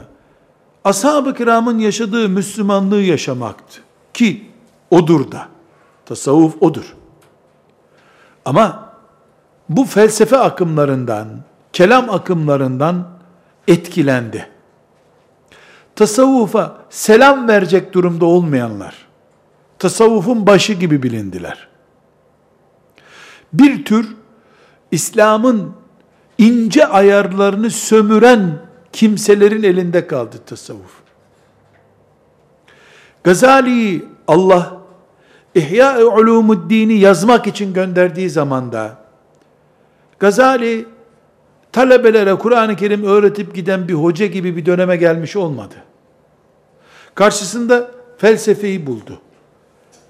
ashab-ı 0.83 1.33
kiramın 1.33 1.79
yaşadığı 1.79 2.29
Müslümanlığı 2.29 3.01
yaşamaktı. 3.01 3.81
Ki 4.13 4.51
odur 4.91 5.31
da. 5.31 5.47
Tasavvuf 6.05 6.61
odur. 6.61 6.95
Ama 8.45 8.93
bu 9.69 9.85
felsefe 9.85 10.37
akımlarından, 10.37 11.27
kelam 11.73 12.09
akımlarından 12.09 13.07
etkilendi. 13.67 14.49
Tasavvufa 15.95 16.77
selam 16.89 17.47
verecek 17.47 17.93
durumda 17.93 18.25
olmayanlar, 18.25 19.07
tasavvufun 19.79 20.47
başı 20.47 20.73
gibi 20.73 21.03
bilindiler. 21.03 21.72
Bir 23.53 23.85
tür 23.85 24.15
İslam'ın 24.91 25.73
ince 26.37 26.87
ayarlarını 26.87 27.69
sömüren 27.69 28.59
kimselerin 28.93 29.63
elinde 29.63 30.07
kaldı 30.07 30.37
tasavvuf. 30.45 31.03
Gazali'yi 33.23 34.05
Allah 34.27 34.77
İhya-i 35.55 36.03
Ulumuddin'i 36.03 36.93
yazmak 36.93 37.47
için 37.47 37.73
gönderdiği 37.73 38.29
zamanda 38.29 39.03
Gazali 40.19 40.85
talebelere 41.71 42.35
Kur'an-ı 42.35 42.75
Kerim 42.75 43.03
öğretip 43.03 43.55
giden 43.55 43.87
bir 43.87 43.93
hoca 43.93 44.25
gibi 44.25 44.57
bir 44.57 44.65
döneme 44.65 44.95
gelmiş 44.95 45.35
olmadı. 45.35 45.75
Karşısında 47.15 47.91
felsefeyi 48.17 48.87
buldu. 48.87 49.19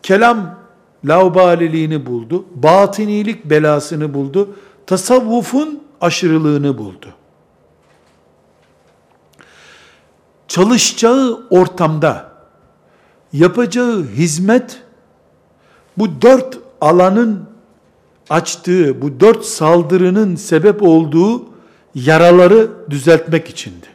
Kelam 0.03 0.62
laubaliliğini 1.05 2.05
buldu. 2.05 2.45
Batinilik 2.55 3.45
belasını 3.45 4.13
buldu. 4.13 4.55
Tasavvufun 4.87 5.83
aşırılığını 6.01 6.77
buldu. 6.77 7.07
Çalışacağı 10.47 11.47
ortamda 11.49 12.31
yapacağı 13.33 14.03
hizmet 14.03 14.81
bu 15.97 16.21
dört 16.21 16.57
alanın 16.81 17.49
açtığı, 18.29 19.01
bu 19.01 19.19
dört 19.19 19.45
saldırının 19.45 20.35
sebep 20.35 20.83
olduğu 20.83 21.45
yaraları 21.95 22.71
düzeltmek 22.89 23.49
içindi. 23.49 23.87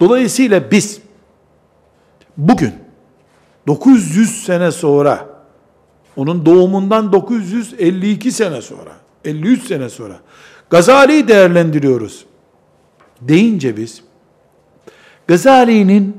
Dolayısıyla 0.00 0.70
biz 0.70 1.00
bugün 2.36 2.74
900 3.68 4.44
sene 4.44 4.72
sonra 4.72 5.28
onun 6.16 6.46
doğumundan 6.46 7.12
952 7.12 8.32
sene 8.32 8.62
sonra 8.62 8.92
53 9.24 9.66
sene 9.66 9.88
sonra 9.88 10.20
Gazali'yi 10.70 11.28
değerlendiriyoruz 11.28 12.24
deyince 13.20 13.76
biz 13.76 14.02
Gazali'nin 15.26 16.16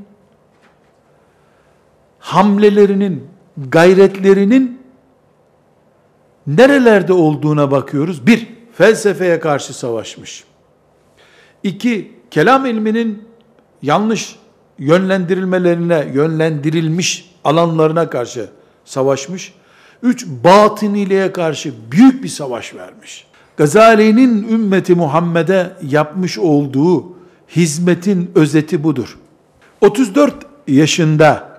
hamlelerinin, 2.20 3.28
gayretlerinin 3.58 4.82
nerelerde 6.48 7.14
olduğuna 7.14 7.72
bakıyoruz. 7.72 8.28
Bir, 8.28 8.48
felsefeye 8.74 9.40
karşı 9.40 9.74
savaşmış. 9.74 10.44
İki, 11.64 12.12
kelam 12.32 12.66
ilminin 12.66 13.28
yanlış 13.82 14.36
yönlendirilmelerine, 14.80 16.08
yönlendirilmiş 16.14 17.29
alanlarına 17.44 18.10
karşı 18.10 18.50
savaşmış. 18.86 19.54
Üç, 20.04 20.26
batıniliğe 20.28 21.32
karşı 21.32 21.74
büyük 21.92 22.24
bir 22.24 22.30
savaş 22.30 22.76
vermiş. 22.76 23.28
Gazali'nin 23.58 24.50
ümmeti 24.50 24.96
Muhammed'e 24.96 25.74
yapmış 25.82 26.38
olduğu 26.38 27.06
hizmetin 27.56 28.32
özeti 28.36 28.84
budur. 28.84 29.18
34 29.82 30.36
yaşında 30.68 31.50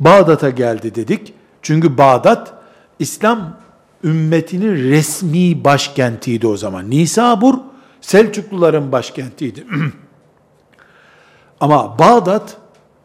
Bağdat'a 0.00 0.50
geldi 0.50 0.94
dedik. 0.94 1.34
Çünkü 1.62 1.98
Bağdat 1.98 2.52
İslam 2.98 3.56
ümmetinin 4.04 4.90
resmi 4.90 5.64
başkentiydi 5.64 6.46
o 6.46 6.56
zaman. 6.56 6.90
Nisabur 6.90 7.54
Selçukluların 8.00 8.92
başkentiydi. 8.92 9.66
Ama 11.60 11.98
Bağdat 11.98 12.56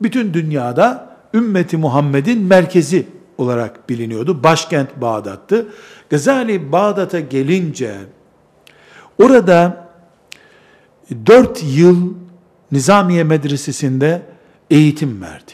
bütün 0.02 0.34
dünyada 0.34 1.15
ümmeti 1.36 1.78
Muhammed'in 1.78 2.42
merkezi 2.42 3.08
olarak 3.38 3.90
biliniyordu. 3.90 4.44
Başkent 4.44 5.02
Bağdat'tı. 5.02 5.68
Gazali 6.10 6.72
Bağdat'a 6.72 7.20
gelince 7.20 7.98
orada 9.24 9.88
dört 11.26 11.64
yıl 11.64 12.14
Nizamiye 12.72 13.24
Medresesi'nde 13.24 14.22
eğitim 14.70 15.22
verdi. 15.22 15.52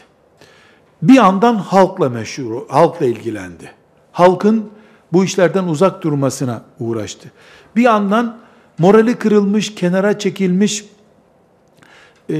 Bir 1.02 1.14
yandan 1.14 1.54
halkla 1.54 2.08
meşhur, 2.08 2.68
halkla 2.68 3.06
ilgilendi. 3.06 3.72
Halkın 4.12 4.70
bu 5.12 5.24
işlerden 5.24 5.64
uzak 5.64 6.02
durmasına 6.02 6.62
uğraştı. 6.80 7.32
Bir 7.76 7.82
yandan 7.82 8.38
morali 8.78 9.14
kırılmış, 9.14 9.74
kenara 9.74 10.18
çekilmiş, 10.18 10.84
e, 12.30 12.34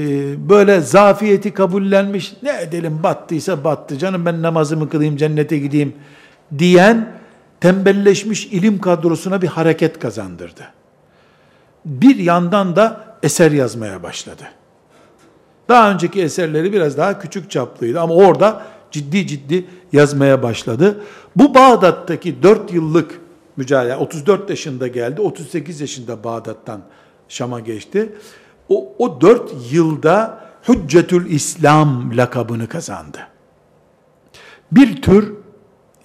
böyle 0.49 0.81
zafiyeti 0.81 1.53
kabullenmiş, 1.53 2.33
ne 2.43 2.61
edelim 2.61 2.99
battıysa 3.03 3.63
battı, 3.63 3.97
canım 3.97 4.25
ben 4.25 4.41
namazımı 4.41 4.89
kılayım, 4.89 5.17
cennete 5.17 5.57
gideyim 5.57 5.93
diyen, 6.57 7.11
tembelleşmiş 7.61 8.45
ilim 8.45 8.81
kadrosuna 8.81 9.41
bir 9.41 9.47
hareket 9.47 9.99
kazandırdı. 9.99 10.61
Bir 11.85 12.15
yandan 12.15 12.75
da 12.75 13.17
eser 13.23 13.51
yazmaya 13.51 14.03
başladı. 14.03 14.43
Daha 15.69 15.91
önceki 15.91 16.21
eserleri 16.21 16.73
biraz 16.73 16.97
daha 16.97 17.19
küçük 17.19 17.51
çaplıydı 17.51 18.01
ama 18.01 18.13
orada 18.13 18.61
ciddi 18.91 19.27
ciddi 19.27 19.65
yazmaya 19.93 20.43
başladı. 20.43 21.03
Bu 21.35 21.55
Bağdat'taki 21.55 22.43
4 22.43 22.73
yıllık 22.73 23.19
mücadele, 23.57 23.95
34 23.95 24.49
yaşında 24.49 24.87
geldi, 24.87 25.21
38 25.21 25.81
yaşında 25.81 26.23
Bağdat'tan 26.23 26.81
Şam'a 27.29 27.59
geçti. 27.59 28.09
O, 28.69 28.93
o 28.99 29.21
4 29.21 29.51
yılda 29.71 30.43
Hüccetül 30.67 31.31
İslam 31.31 32.17
lakabını 32.17 32.67
kazandı. 32.67 33.17
Bir 34.71 35.01
tür, 35.01 35.33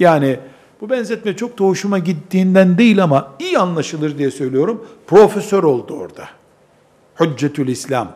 yani 0.01 0.41
bu 0.81 0.91
benzetme 0.91 1.37
çok 1.37 1.59
da 1.59 1.65
hoşuma 1.65 1.99
gittiğinden 1.99 2.79
değil 2.79 3.03
ama 3.03 3.33
iyi 3.39 3.59
anlaşılır 3.59 4.19
diye 4.19 4.31
söylüyorum, 4.31 4.87
profesör 5.07 5.63
oldu 5.63 5.95
orada. 5.95 6.29
Hüccetül 7.21 7.69
İslam. 7.69 8.13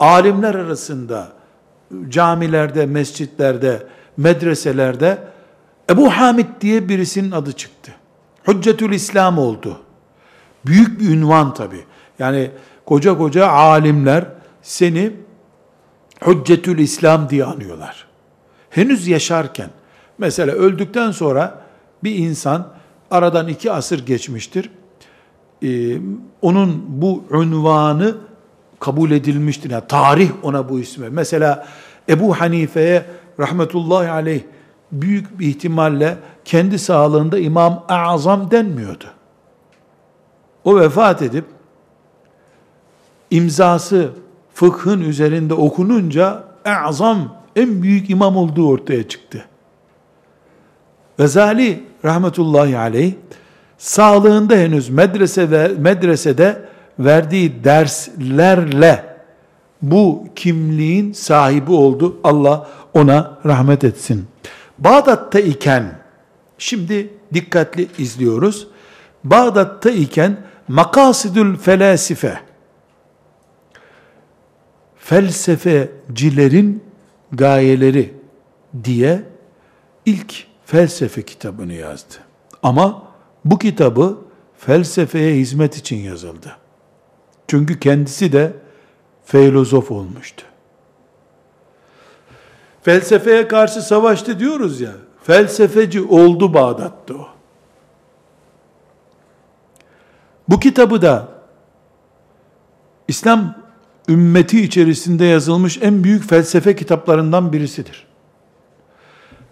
Alimler 0.00 0.54
arasında 0.54 1.32
camilerde, 2.08 2.86
mescitlerde, 2.86 3.86
medreselerde 4.16 5.18
Ebu 5.90 6.10
Hamid 6.10 6.46
diye 6.60 6.88
birisinin 6.88 7.30
adı 7.30 7.52
çıktı. 7.52 7.92
Hüccetül 8.48 8.92
İslam 8.92 9.38
oldu. 9.38 9.80
Büyük 10.66 11.00
bir 11.00 11.08
ünvan 11.08 11.54
tabi. 11.54 11.84
Yani 12.18 12.50
koca 12.86 13.18
koca 13.18 13.48
alimler 13.48 14.24
seni 14.62 15.12
Hüccetül 16.26 16.78
İslam 16.78 17.30
diye 17.30 17.44
anıyorlar. 17.44 18.06
Henüz 18.70 19.08
yaşarken, 19.08 19.70
mesela 20.18 20.52
öldükten 20.52 21.10
sonra 21.10 21.62
bir 22.04 22.14
insan, 22.14 22.68
aradan 23.10 23.48
iki 23.48 23.72
asır 23.72 24.06
geçmiştir, 24.06 24.70
ee, 25.62 25.98
onun 26.42 26.84
bu 26.88 27.24
ünvanı 27.30 28.16
kabul 28.80 29.10
edilmiştir. 29.10 29.70
Yani 29.70 29.84
tarih 29.88 30.30
ona 30.42 30.68
bu 30.68 30.80
ismi. 30.80 31.08
Mesela 31.10 31.66
Ebu 32.08 32.40
Hanife'ye 32.40 33.04
rahmetullahi 33.40 34.10
aleyh 34.10 34.42
büyük 34.92 35.38
bir 35.38 35.46
ihtimalle 35.46 36.16
kendi 36.44 36.78
sağlığında 36.78 37.38
İmam 37.38 37.84
Azam 37.88 38.50
denmiyordu. 38.50 39.04
O 40.64 40.80
vefat 40.80 41.22
edip 41.22 41.44
imzası 43.30 44.10
fıkhın 44.54 45.00
üzerinde 45.00 45.54
okununca 45.54 46.44
Azam 46.64 47.34
en 47.56 47.82
büyük 47.82 48.10
imam 48.10 48.36
olduğu 48.36 48.68
ortaya 48.68 49.08
çıktı. 49.08 49.44
Gazali 51.18 51.84
rahmetullahi 52.04 52.78
aleyh 52.78 53.12
sağlığında 53.78 54.54
henüz 54.54 54.88
medrese 54.88 55.50
ve 55.50 55.68
medresede 55.78 56.68
verdiği 56.98 57.64
derslerle 57.64 59.04
bu 59.82 60.26
kimliğin 60.36 61.12
sahibi 61.12 61.72
oldu. 61.72 62.16
Allah 62.24 62.66
ona 62.94 63.38
rahmet 63.46 63.84
etsin. 63.84 64.26
Bağdat'ta 64.78 65.40
iken, 65.40 65.98
şimdi 66.58 67.10
dikkatli 67.34 67.88
izliyoruz. 67.98 68.68
Bağdat'ta 69.24 69.90
iken 69.90 70.36
makasidül 70.68 71.56
felasife, 71.56 72.40
felsefecilerin 75.08 76.84
gayeleri 77.32 78.14
diye 78.84 79.22
ilk 80.06 80.34
felsefe 80.66 81.22
kitabını 81.22 81.72
yazdı. 81.72 82.14
Ama 82.62 83.02
bu 83.44 83.58
kitabı 83.58 84.18
felsefeye 84.58 85.36
hizmet 85.36 85.76
için 85.76 85.96
yazıldı. 85.96 86.56
Çünkü 87.46 87.80
kendisi 87.80 88.32
de 88.32 88.52
filozof 89.24 89.90
olmuştu. 89.90 90.44
Felsefeye 92.82 93.48
karşı 93.48 93.82
savaştı 93.82 94.38
diyoruz 94.38 94.80
ya. 94.80 94.92
Felsefeci 95.22 96.02
oldu 96.02 96.54
Bağdat'ta 96.54 97.14
o. 97.14 97.28
Bu 100.48 100.60
kitabı 100.60 101.02
da 101.02 101.28
İslam 103.08 103.57
ümmeti 104.08 104.62
içerisinde 104.62 105.24
yazılmış 105.24 105.78
en 105.82 106.04
büyük 106.04 106.28
felsefe 106.28 106.76
kitaplarından 106.76 107.52
birisidir. 107.52 108.06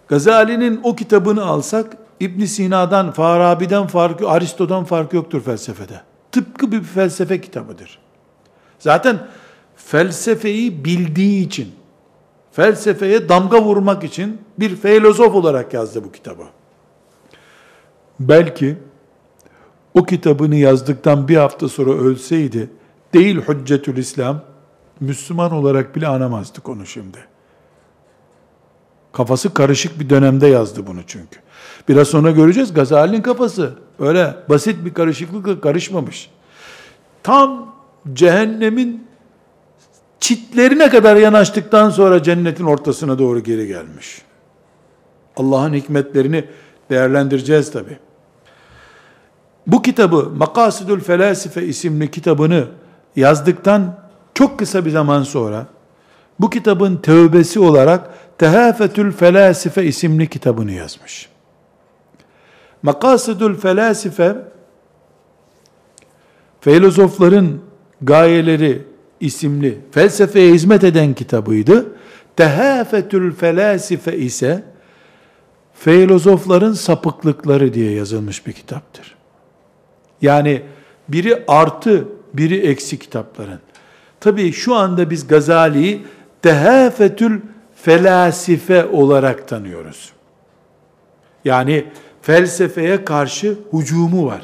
Gazali'nin 0.07 0.79
o 0.83 0.95
kitabını 0.95 1.45
alsak 1.45 1.97
İbn 2.19 2.45
Sina'dan, 2.45 3.11
Farabi'den 3.11 3.87
farkı, 3.87 4.29
Aristo'dan 4.29 4.83
farkı 4.83 5.15
yoktur 5.15 5.41
felsefede. 5.41 6.01
Tıpkı 6.31 6.71
bir 6.71 6.83
felsefe 6.83 7.41
kitabıdır. 7.41 7.99
Zaten 8.79 9.27
felsefeyi 9.75 10.85
bildiği 10.85 11.45
için, 11.45 11.71
felsefeye 12.51 13.29
damga 13.29 13.61
vurmak 13.61 14.03
için 14.03 14.41
bir 14.59 14.75
filozof 14.75 15.35
olarak 15.35 15.73
yazdı 15.73 16.03
bu 16.03 16.11
kitabı. 16.11 16.43
Belki 18.19 18.77
o 19.93 20.03
kitabını 20.03 20.55
yazdıktan 20.55 21.27
bir 21.27 21.37
hafta 21.37 21.69
sonra 21.69 21.91
ölseydi, 21.91 22.69
değil 23.13 23.41
Hüccetül 23.41 23.97
İslam, 23.97 24.41
Müslüman 24.99 25.51
olarak 25.51 25.95
bile 25.95 26.07
anamazdık 26.07 26.69
onu 26.69 26.85
şimdi. 26.85 27.17
Kafası 29.11 29.53
karışık 29.53 29.99
bir 29.99 30.09
dönemde 30.09 30.47
yazdı 30.47 30.87
bunu 30.87 30.99
çünkü. 31.07 31.39
Biraz 31.87 32.07
sonra 32.07 32.31
göreceğiz 32.31 32.73
Gazali'nin 32.73 33.21
kafası 33.21 33.73
öyle 33.99 34.35
basit 34.49 34.85
bir 34.85 34.93
karışıklıkla 34.93 35.61
karışmamış. 35.61 36.29
Tam 37.23 37.75
cehennemin 38.13 39.07
çitlerine 40.19 40.89
kadar 40.89 41.15
yanaştıktan 41.15 41.89
sonra 41.89 42.23
cennetin 42.23 42.65
ortasına 42.65 43.19
doğru 43.19 43.39
geri 43.39 43.67
gelmiş. 43.67 44.21
Allah'ın 45.37 45.73
hikmetlerini 45.73 46.45
değerlendireceğiz 46.89 47.71
tabi. 47.71 47.97
Bu 49.67 49.81
kitabı 49.81 50.29
Makasidül 50.35 50.99
Felasife 50.99 51.65
isimli 51.65 52.11
kitabını 52.11 52.67
yazdıktan 53.15 54.06
çok 54.37 54.59
kısa 54.59 54.85
bir 54.85 54.89
zaman 54.89 55.23
sonra 55.23 55.67
bu 56.39 56.49
kitabın 56.49 56.97
tövbesi 56.97 57.59
olarak 57.59 58.09
Tehafetül 58.37 59.11
Felasife 59.11 59.83
isimli 59.83 60.27
kitabını 60.27 60.71
yazmış. 60.71 61.29
Makasidül 62.83 63.55
Felasife 63.55 64.35
filozofların 66.61 67.59
gayeleri 68.01 68.83
isimli 69.19 69.81
felsefeye 69.91 70.53
hizmet 70.53 70.83
eden 70.83 71.13
kitabıydı. 71.13 71.95
Tehafetül 72.35 73.33
Felasife 73.35 74.17
ise 74.17 74.63
filozofların 75.73 76.73
sapıklıkları 76.73 77.73
diye 77.73 77.91
yazılmış 77.91 78.47
bir 78.47 78.53
kitaptır. 78.53 79.15
Yani 80.21 80.61
biri 81.09 81.43
artı, 81.47 82.07
biri 82.33 82.57
eksi 82.57 82.99
kitapların. 82.99 83.66
Tabi 84.19 84.51
şu 84.51 84.75
anda 84.75 85.09
biz 85.09 85.27
Gazali'yi 85.27 86.03
tehafetül 86.41 87.41
felasife 87.75 88.85
olarak 88.85 89.47
tanıyoruz. 89.47 90.11
Yani 91.45 91.85
felsefeye 92.21 93.05
karşı 93.05 93.57
hucumu 93.71 94.27
var. 94.27 94.41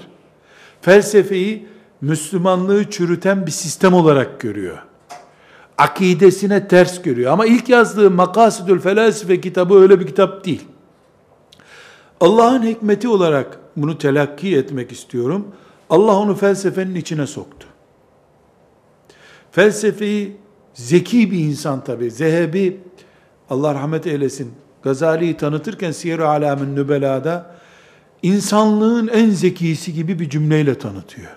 Felsefeyi 0.82 1.68
Müslümanlığı 2.02 2.90
çürüten 2.90 3.46
bir 3.46 3.52
sistem 3.52 3.94
olarak 3.94 4.40
görüyor. 4.40 4.78
Akidesine 5.78 6.68
ters 6.68 7.02
görüyor. 7.02 7.32
Ama 7.32 7.46
ilk 7.46 7.70
yazdığı 7.70 8.12
Makasidül 8.12 8.80
Felasife 8.80 9.42
kitabı 9.42 9.80
öyle 9.80 10.00
bir 10.00 10.08
kitap 10.08 10.46
değil. 10.46 10.66
Allah'ın 12.20 12.64
hikmeti 12.64 13.08
olarak 13.08 13.60
bunu 13.76 13.98
telakki 13.98 14.58
etmek 14.58 14.92
istiyorum. 14.92 15.48
Allah 15.90 16.16
onu 16.16 16.36
felsefenin 16.36 16.96
içine 16.96 17.28
soktu. 17.28 17.68
Felsefeyi 19.54 20.38
zeki 20.74 21.32
bir 21.32 21.40
insan 21.40 21.84
tabi. 21.84 22.12
Zehebi 22.12 22.80
Allah 23.50 23.74
rahmet 23.74 24.08
eylesin. 24.08 24.52
Gazali'yi 24.84 25.38
tanıtırken 25.38 25.92
Siyer-i 25.92 26.24
Alam'ın 26.24 26.76
Nübela'da 26.76 27.56
insanlığın 28.24 29.08
en 29.08 29.30
zekisi 29.30 29.94
gibi 29.94 30.20
bir 30.20 30.30
cümleyle 30.30 30.78
tanıtıyor. 30.80 31.32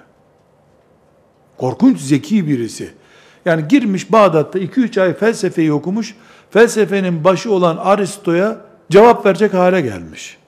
Korkunç 1.56 2.00
zeki 2.00 2.48
birisi. 2.48 2.90
Yani 3.44 3.68
girmiş 3.68 4.12
Bağdat'ta 4.12 4.58
2-3 4.58 5.02
ay 5.02 5.14
felsefeyi 5.14 5.72
okumuş, 5.72 6.14
felsefenin 6.50 7.24
başı 7.24 7.52
olan 7.52 7.76
Aristo'ya 7.76 8.60
cevap 8.90 9.26
verecek 9.26 9.54
hale 9.54 9.80
gelmiş. 9.80 10.38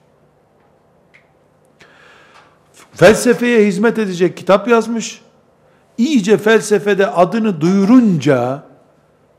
Felsefeye 2.93 3.67
hizmet 3.67 3.99
edecek 3.99 4.37
kitap 4.37 4.67
yazmış. 4.67 5.21
İyice 5.99 6.37
felsefede 6.37 7.07
adını 7.07 7.61
duyurunca, 7.61 8.63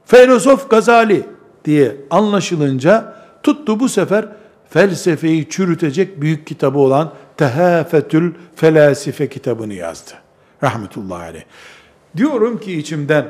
filozof 0.05 0.71
Gazali 0.71 1.27
diye 1.65 1.97
anlaşılınca, 2.11 3.15
tuttu 3.43 3.81
bu 3.81 3.89
sefer 3.89 4.29
felsefeyi 4.69 5.49
çürütecek 5.49 6.21
büyük 6.21 6.47
kitabı 6.47 6.79
olan 6.79 7.13
Tehafetül 7.37 8.33
Felasife 8.57 9.29
kitabını 9.29 9.75
yazdı. 9.75 10.11
Rahmetullahi 10.63 11.23
aleyh. 11.23 11.43
Diyorum 12.17 12.61
ki 12.61 12.79
içimden, 12.79 13.27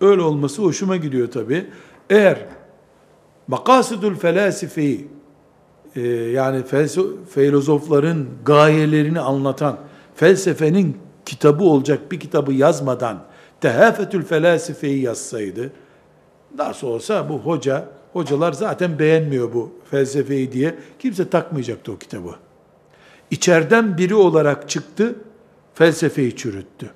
öyle 0.00 0.22
olması 0.22 0.62
hoşuma 0.62 0.96
gidiyor 0.96 1.30
tabi. 1.30 1.66
Eğer 2.10 2.38
Makasidül 3.48 4.16
Felasifeyi 4.16 5.08
e, 5.96 6.00
yani 6.10 6.62
filozofların 7.34 8.26
gayelerini 8.44 9.20
anlatan 9.20 9.76
felsefenin 10.14 11.09
kitabı 11.30 11.64
olacak 11.64 12.12
bir 12.12 12.20
kitabı 12.20 12.52
yazmadan 12.52 13.18
Tehafetül 13.60 14.24
Felasifeyi 14.24 15.02
yazsaydı 15.02 15.72
nasıl 16.58 16.86
olsa 16.86 17.28
bu 17.28 17.38
hoca 17.38 17.88
hocalar 18.12 18.52
zaten 18.52 18.98
beğenmiyor 18.98 19.54
bu 19.54 19.72
felsefeyi 19.90 20.52
diye 20.52 20.74
kimse 20.98 21.30
takmayacaktı 21.30 21.92
o 21.92 21.98
kitabı. 21.98 22.34
İçeriden 23.30 23.98
biri 23.98 24.14
olarak 24.14 24.68
çıktı, 24.68 25.14
felsefeyi 25.74 26.36
çürüttü. 26.36 26.90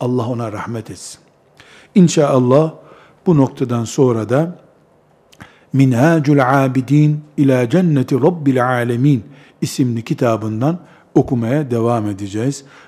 Allah 0.00 0.28
ona 0.28 0.52
rahmet 0.52 0.90
etsin. 0.90 1.20
İnşallah 1.94 2.72
bu 3.26 3.36
noktadan 3.36 3.84
sonra 3.84 4.28
da 4.28 4.58
Minhacul 5.72 6.38
Abidin 6.38 7.24
ila 7.36 7.70
Cenneti 7.70 8.14
Rabbil 8.14 8.66
Alemin 8.68 9.24
isimli 9.60 10.04
kitabından 10.04 10.78
okumaya 11.14 11.70
devam 11.70 12.06
edeceğiz. 12.06 12.64